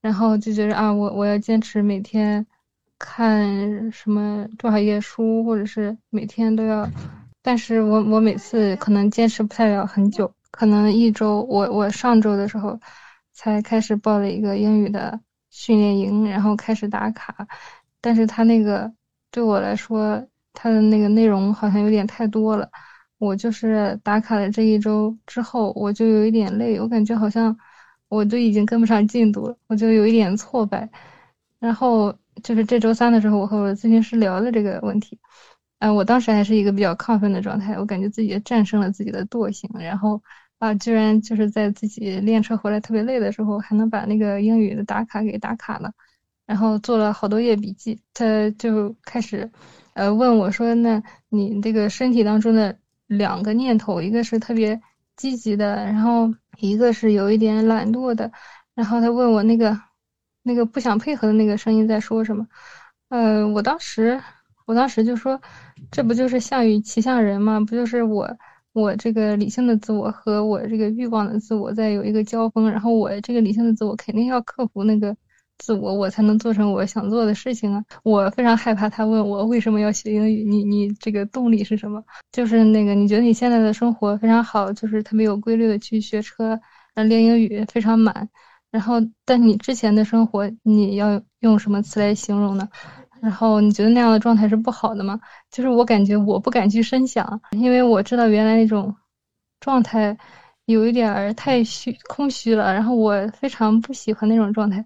[0.00, 2.46] 然后就觉得啊，我我要坚持每天。
[2.98, 6.88] 看什么多少页书，或者是每天都要，
[7.42, 11.42] 但是我我每次可能坚持不太了很久，可能一周。
[11.42, 12.78] 我我上周的时候
[13.32, 15.20] 才开始报了一个英语的
[15.50, 17.46] 训练营，然后开始打卡，
[18.00, 18.90] 但是他那个
[19.30, 22.68] 对我来说，他的那个内容好像有点太多了。
[23.18, 27.54] 我就是打卡了这一周之后，我就有一点累，我感觉好像
[28.08, 30.88] 我都已经跟不上进度了，我就有一点挫败，
[31.58, 32.16] 然后。
[32.42, 35.18] 就是这周三的时候，我和我的咨询师聊了这个问题。
[35.78, 40.22] 嗯，我当时还是一个比较亢奋的状态，我感觉自己战胜了自己的惰性，然后
[40.58, 45.92] 啊，居然就是在自己练车回来特别累的时候，还能把那个英语的打卡给打卡了，
[46.46, 48.00] 然后做了好多页笔记。
[48.14, 49.50] 他就开始，
[49.92, 52.74] 呃，问我说：“那你这个身体当中的
[53.06, 54.80] 两个念头，一个是特别
[55.16, 58.32] 积极的，然后一个是有一点懒惰的。”
[58.74, 59.78] 然后他问我那个。
[60.46, 62.46] 那个不想配合的那个声音在说什么？
[63.08, 64.20] 呃，我当时，
[64.64, 65.40] 我当时就说，
[65.90, 67.58] 这不就是项羽骑象人吗？
[67.58, 68.30] 不就是我，
[68.72, 75.16] 我这个理性的自我和我这个欲望的自我在有一个交锋，然后我这个理性的自我肯定要克服那个
[75.58, 77.84] 自我，我才能做成我想做的事情啊。
[78.04, 82.00] 我非常害怕他问我为什么要学英语，你你这个动力是什么？
[82.30, 86.60] 就是那个你觉得你现在的生活非常好，就是特别有规律的去学车，
[87.08, 88.28] 练英语非常满。
[88.76, 92.68] 然后，但你之前的生活，你要用什么词来形容呢？
[93.22, 95.18] 然后你觉得那样的状态是不好的吗？
[95.50, 98.94] 就是我感觉我不敢去深想，因为我知道原来那种
[99.60, 100.14] 状态
[100.66, 102.70] 有一点儿太虚空虚了。
[102.74, 104.84] 然后我非常不喜欢那种状态。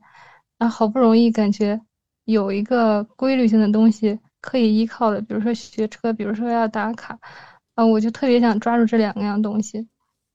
[0.58, 1.80] 啊，好不容易感觉
[2.26, 7.18] 有一个规律性的东西可以依靠的，比如说学车，比如说要打卡，
[7.74, 9.88] 啊，我就特别想抓住这两样东西。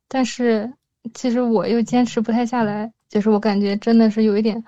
[0.10, 0.74] 但是
[1.14, 2.92] 其实我又坚持不太下来。
[3.08, 4.62] 就是我感觉真的是有一点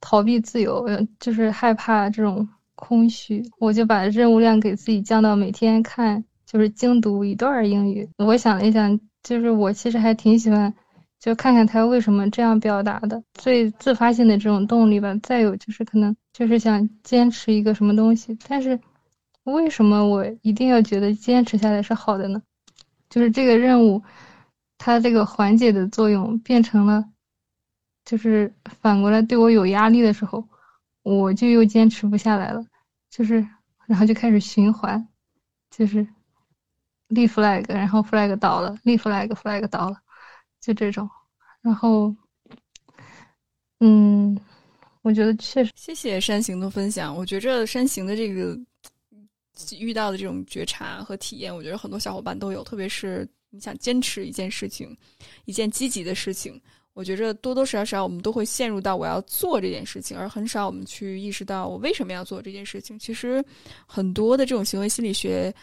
[0.00, 0.86] 逃避自由，
[1.20, 8.08] 就是害怕这种空虚，我就把任务量给自己降到每天看，就是精读一段英语。
[8.18, 10.74] 我想了一想，就是我其实还挺喜欢，
[11.20, 15.14] 就看看他为什么这样表达的，最自发性的这种动力吧。
[15.22, 18.80] 再有就是可能就是想坚持一个什么东西，但是
[19.44, 22.42] 为什么我一定要觉得坚持下来是好的呢？
[23.08, 24.02] 就是这个任务，
[24.84, 27.02] 它这个缓解的作用变成了。
[28.04, 30.46] 就是反过来对我有压力的时候，
[31.02, 32.62] 我就又坚持不下来了。
[33.08, 33.36] 就是，
[33.86, 35.08] 然后就开始循环，
[35.70, 36.06] 就是
[37.08, 39.96] 立 flag，然后 flag 倒了，立 flag，flag 倒了，
[40.60, 41.08] 就这种。
[41.62, 42.14] 然后，
[43.80, 44.38] 嗯，
[45.00, 45.72] 我觉得确实。
[45.74, 47.16] 谢谢山行的分享。
[47.16, 48.54] 我觉着山行的这个
[49.78, 52.62] 遇到的这种觉察和体验，我觉得很多小伙伴都有。
[52.62, 54.96] 特别是你想坚持一件事情，
[55.44, 56.60] 一件积极的事情。
[56.92, 62.98] 我觉着多多少少我们都会陷入到我要做这件事情，而很少我们去意识到我为什么要做这件事情。
[62.98, 63.44] 其实，
[63.86, 65.54] 很多的这种行为心理学，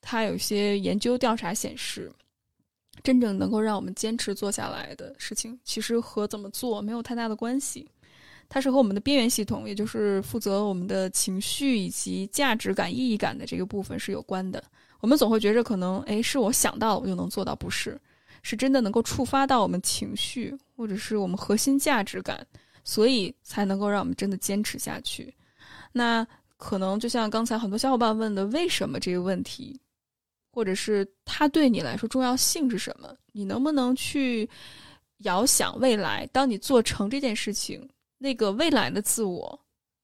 [0.00, 2.10] 它有些研究调查显示，
[3.02, 7.86] 真正能够让我们坚持做下来的事情，其实和怎么做没有太大的关系。
[8.48, 14.62] 它是和我们的边缘系统，也就是负责我们的情绪以及价值感、意义感的这个部分是有关的。
[15.06, 17.96] 我们总会觉着可能，哎，是我想到了我就能做到，不是。
[18.42, 22.44] 是真的能够触发到我们情绪，或者是我们核心价值感，
[22.82, 25.32] 所以才能够让我们真的坚持下去。
[25.92, 26.26] 那
[26.56, 29.80] 可能就像刚才很多小伙伴问的，为什么这个问题，
[30.50, 33.14] 或者是它对你来说重要性是什么？
[33.30, 34.50] 你能不能去
[35.18, 36.26] 遥想未来？
[36.32, 37.88] 当你做成这件事情，
[38.18, 39.56] 那个未来的自我，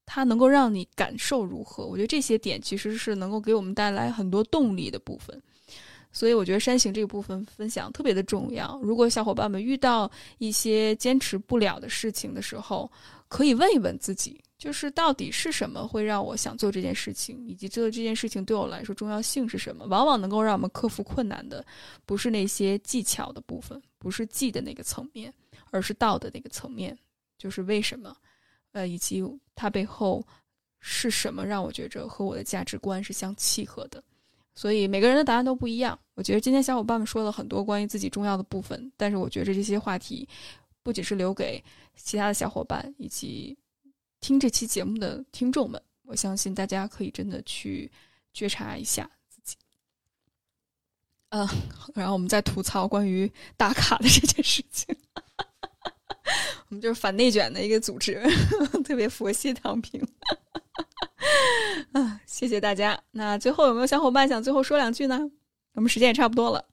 [0.05, 1.85] 它能够让你感受如何？
[1.85, 5.41] 我觉得这些点其实是能够给我们带来很多动力的部分。
[6.15, 8.79] 所以我觉得山行这个部分分享特别的重要。
[8.83, 12.91] 如果小伙伴们遇到一些坚持不了的事情的时候，
[13.27, 19.87] 可以问一问自己，就是到底是什么会让我想做这件事情，以及做这件事情对我来说重要性是什么？
[19.87, 21.65] 往往能够让我们克服困难的，
[22.05, 25.33] 不是那些技巧的部分，不是技的那个层面，
[25.71, 26.95] 而是道的那个层面，
[27.39, 28.15] 就是为什么，
[28.73, 29.23] 呃，以及
[29.55, 30.23] 它背后
[30.79, 34.03] 是什么让我觉着和我的价值观是相契合的。
[34.55, 35.97] 所以每个人的答案都不一样。
[36.13, 40.27] 我觉得今天小伙伴们说了很多关于自己重要的部分，但是我觉着这些话题
[40.83, 41.63] 不仅是留给
[41.95, 43.57] 其他的小伙伴以及
[44.19, 47.91] 听这期节目的听众们，我相信大家可以真的去
[48.31, 49.57] 觉察一下自己。
[51.29, 51.47] 嗯，
[51.95, 54.95] 然后我们再吐槽关于打卡的这件事情。
[56.69, 58.21] 我们就是反内卷的一个组织，
[58.83, 60.01] 特别佛系躺平。
[61.93, 62.99] 啊，谢谢大家。
[63.11, 65.29] 那最后有没有小伙伴想最后说两句呢？
[65.75, 66.65] 我们时间也差不多了。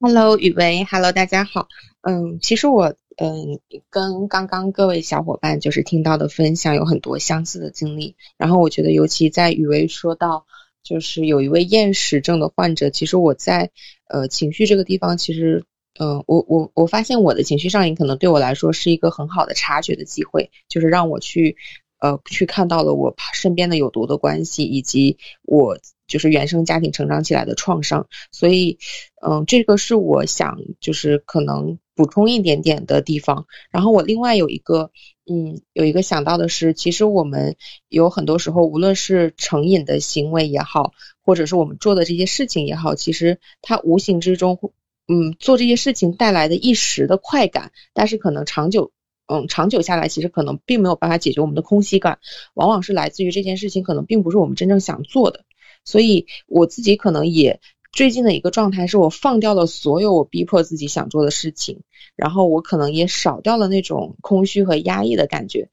[0.00, 1.68] Hello，雨薇，Hello，大家好。
[2.02, 3.60] 嗯，其实我嗯
[3.90, 8.16] 跟刚刚各位小伙伴就是听到的分享有很多相似的经历。
[8.36, 10.46] 然后我觉得，尤其在雨薇说到
[10.82, 13.70] 就是有一位厌食症的患者，其实我在
[14.08, 15.64] 呃情绪这个地方，其实
[15.98, 21.56] 嗯我我我发现我的情绪上瘾可能对我来说是一个很好的察觉的机会，就是让我去。
[22.00, 28.78] 呃，去看到了我身边的有毒的关系，以及我就是原生家庭成长起来的创伤，所以，
[29.26, 33.46] 嗯，这个是我想就是可能补充一点点的地方。
[33.70, 34.90] 然后我另外有一个，
[35.24, 37.56] 嗯，有一个想到的是，其实我们
[37.88, 40.92] 有很多时候，无论是成瘾的行为也好，
[41.22, 44.58] 或者是我们做的这些事情也好，其实它无形之中，
[45.06, 48.92] 嗯，做这些事情带来的一时的快感，但是可能长久。
[49.26, 52.18] 嗯，长久下来，其实可能并没有办法解决我们的空虚感，
[52.52, 55.46] 往往是来自于这件事情可能并不是我们真正想做的。
[55.82, 57.58] 所以我自己可能也
[57.90, 61.80] 最近的一个状态是我放掉了所有我逼迫自己想做的事情，
[62.16, 65.70] 然后我可能也少掉了那种空虚和压抑的感觉。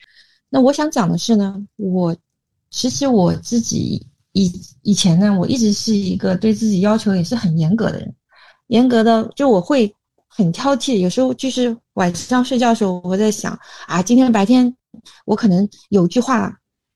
[0.49, 2.15] 那我想讲的是呢，我
[2.69, 4.49] 其实我自己以
[4.81, 8.15] 以前呢，我一直是一个对自己要求也是很严格的人。
[8.71, 9.93] 严格的，就我会
[10.27, 10.97] 很挑剔。
[10.99, 14.73] 有时候就是晚上睡觉的时候，我在想啊，今天白天
[15.25, 16.49] 我可能有句话，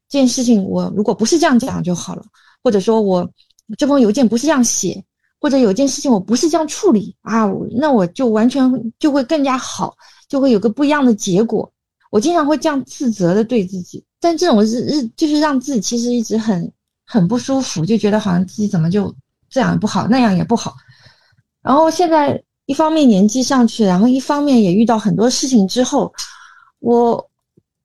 [0.08, 2.24] 这件事情我如果不是这样讲就好了，
[2.64, 3.30] 或者说我
[3.78, 5.04] 这封邮件不是这样写，
[5.42, 7.46] 或者有件事情我不是这样处理啊，
[7.78, 9.94] 那我就完全就会更加好，
[10.30, 11.70] 就会有个不一样的结果。
[12.10, 16.72] 我经常会这样自责的对自己，但这种日日就是让自己其实一直很
[17.06, 19.14] 很不舒服，就觉得好像自己怎么就
[19.50, 20.74] 这样不好，那样也不好。
[21.66, 26.14] 然后现在一方面年纪上去，然后一方面也遇到很多事情之后，
[26.80, 27.30] 我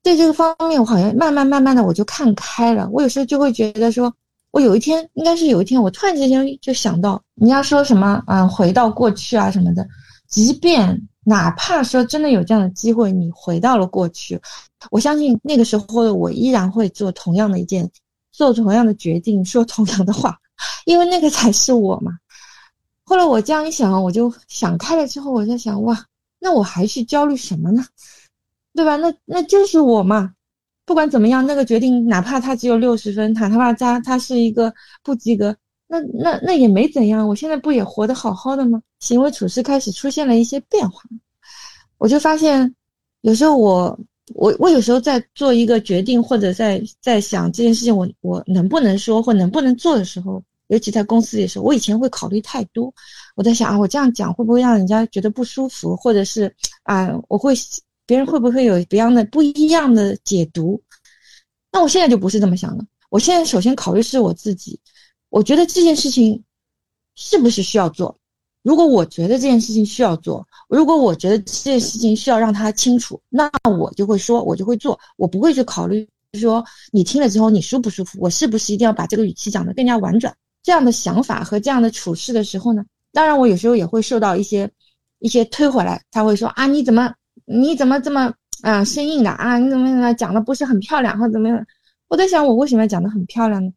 [0.02, 2.88] 对这个方面我好像慢慢慢慢的我就看开了。
[2.92, 4.12] 我有时候就会觉得说，
[4.50, 9.86] 我有一天应该是有一天，我突然之间就想到，你要说什么啊，回到过去啊什么的，
[10.28, 11.08] 即便。
[11.22, 14.40] 哪怕说真的有这样的机会，你回到了过去，
[14.90, 17.88] 我相信那个时候的我依然会做同样的一件，
[18.32, 20.38] 做同样的决定，说同样的话，
[20.86, 22.12] 因为那个才是我嘛。
[23.10, 26.06] 后来我这样一想，我就想开了之后，我在想，哇，
[26.38, 27.84] 那我还去焦虑什么呢？
[28.72, 28.94] 对吧？
[28.94, 30.32] 那那就是我嘛。
[30.86, 35.56] 不管怎么样，那个决定，哪怕他只有六十分，哪怕他他是一个不及格。
[35.88, 38.80] 那那那也没怎样，我现在不也活得好好的吗？
[39.00, 41.02] 行为处事开始出现了一些变化，
[41.98, 42.72] 我就发现，
[43.22, 43.98] 有时候我
[44.34, 50.40] 我我有时候在做一个决定，或者在在想这件事情，我我能不能说或能不能做的时候，
[50.70, 52.94] 尤其在公司里的时候，我以前会考虑太多，
[53.34, 56.54] 我在想啊，我这样讲会不会让人家觉得不舒服，或者是
[56.84, 57.52] 啊，我会
[58.06, 60.80] 别人会不会有别样的不一样的解读？
[61.72, 64.78] 那我现在就不是这么想的，我现在首先考虑是我自己。
[65.28, 66.42] 我觉得这件事情
[67.16, 68.16] 是不是需要做？
[68.62, 80.36] 如果我觉得这件事情需要做，如果我觉得这件事情需要让他清楚，那我就会说，我就会做，我不会去考虑说你听了之后你舒不舒服，我是不是一定要把这个语气讲得更加婉转？
[80.62, 84.70] 这样的想法和这样的处事的时候呢，当然我有时候也会受到一些
[85.18, 87.12] 一些推回来，他会说啊你怎么
[87.44, 88.32] 你怎么这么
[88.62, 91.66] 啊生硬的啊你怎么怎么讲的不是很漂亮或怎么样？
[92.08, 93.72] 我在想我为什么要讲的很漂亮呢？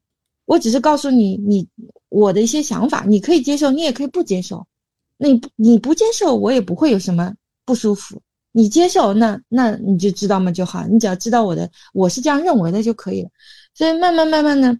[0.45, 1.65] 我只是告诉你，你
[2.09, 4.65] 我的一些想法，你可以接受，你也可以不接受。
[5.17, 8.21] 那你不你不接受，我也不会有什么不舒服。
[8.51, 10.85] 你接受，那那你就知道嘛就好。
[10.87, 13.29] 你只要知道我的，我是这样认为的就可以了。
[13.73, 14.77] 所以慢慢慢慢呢，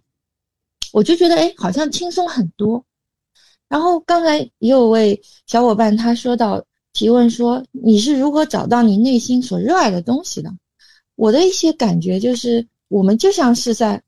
[0.94, 2.84] 我就觉得哎，好像轻松很多。
[3.68, 10.54] 然后刚才也有位小伙伴他说到提问说，你是如何找到你内心所热爱的东西的？
[11.16, 14.00] 我的一些感觉就是，我们就像是在。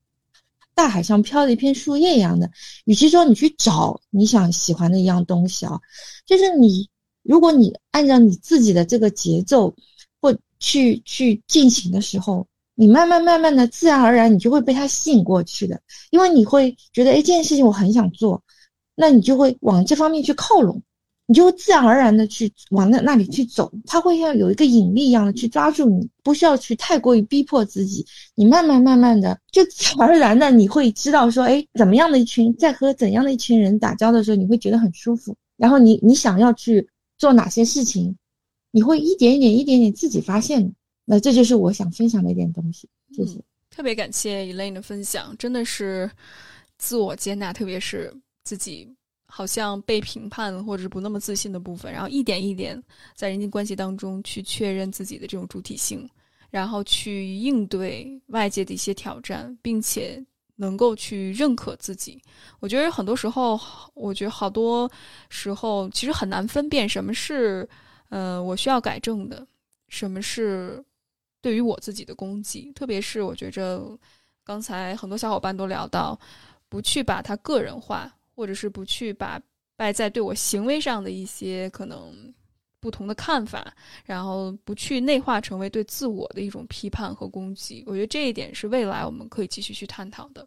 [0.77, 2.51] 大海上飘的一片树叶一样的，
[2.85, 5.81] 与其说你去找你想喜欢的一样东西啊，
[6.27, 6.87] 就是你，
[7.23, 9.75] 如果你按照你自己的这个节奏
[10.21, 12.47] 或去去进行的时候，
[12.77, 18.41] 你慢慢慢慢的，自然而然你就会被它吸引过去的，因为你会觉得，哎，这件事情我很想做，
[18.95, 20.81] 那你就会往这方面去靠拢。
[21.29, 28.07] 你就会自然而然的去往那那里去走，它会像有一个引力一样的去抓住你，不需要去太过于逼迫自己。
[28.37, 35.35] 你慢慢慢慢的，就自然而然的你会知道说，哎，怎么样的一群在和怎样的一群人打交道的时候，你会觉得很舒服。
[35.57, 36.89] 然后你你想要去
[37.19, 38.17] 做哪些事情，
[38.71, 40.75] 你会一点一点一点点自己发现。
[41.07, 42.87] 那这就是我想分享的一点东西。
[43.13, 46.11] 谢谢，特别感谢 Elaine 的分享，真的是
[46.77, 48.15] 自我接纳，特别是
[48.45, 48.95] 自己。
[49.29, 52.81] 好像被评判或者是不那么自信的部分，然后一点一点
[53.17, 56.09] 在人际关系当中去确认自己的这种主体性，
[56.49, 60.25] 然后去应对外界的一些挑战，并且
[60.55, 62.23] 能够去认可自己。
[62.61, 63.61] 我觉得很多时候，
[63.95, 64.91] 我觉得好多
[65.29, 67.69] 时候其实很难分辨什么是
[68.11, 69.45] 呃我需要改正的，
[69.89, 70.83] 什么是
[71.47, 72.73] 对于我自己的攻击。
[72.75, 73.81] 特别是我觉着
[74.43, 76.19] 刚才很多小伙伴都聊到，
[76.69, 78.13] 不去把它个人化。
[78.39, 79.41] 或者是不去把
[79.79, 82.13] 外在对我行为上的一些可能
[82.81, 83.75] 不同的看法，
[84.05, 90.47] 然后不去内化成为对自我的一种批判和攻击，我觉得这一点是未来我们可以继续去探讨的。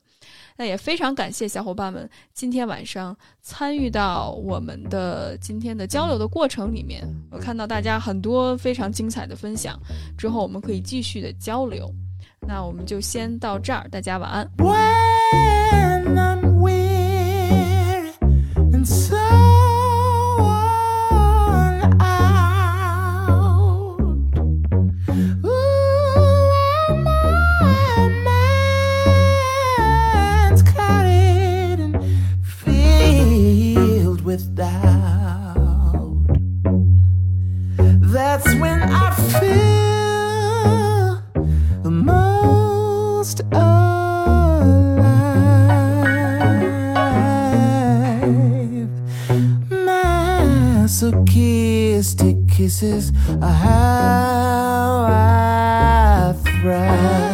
[0.57, 9.79] 那也非常感谢小伙伴们今天晚上参与到我们的今天的交流的过程里面，我看到大家很多非常精彩的分享，
[10.17, 11.93] 之后我们可以继续的交流。
[12.47, 14.49] 那我们就先到这儿，大家晚安。
[52.59, 57.28] Kisses are how I thrive.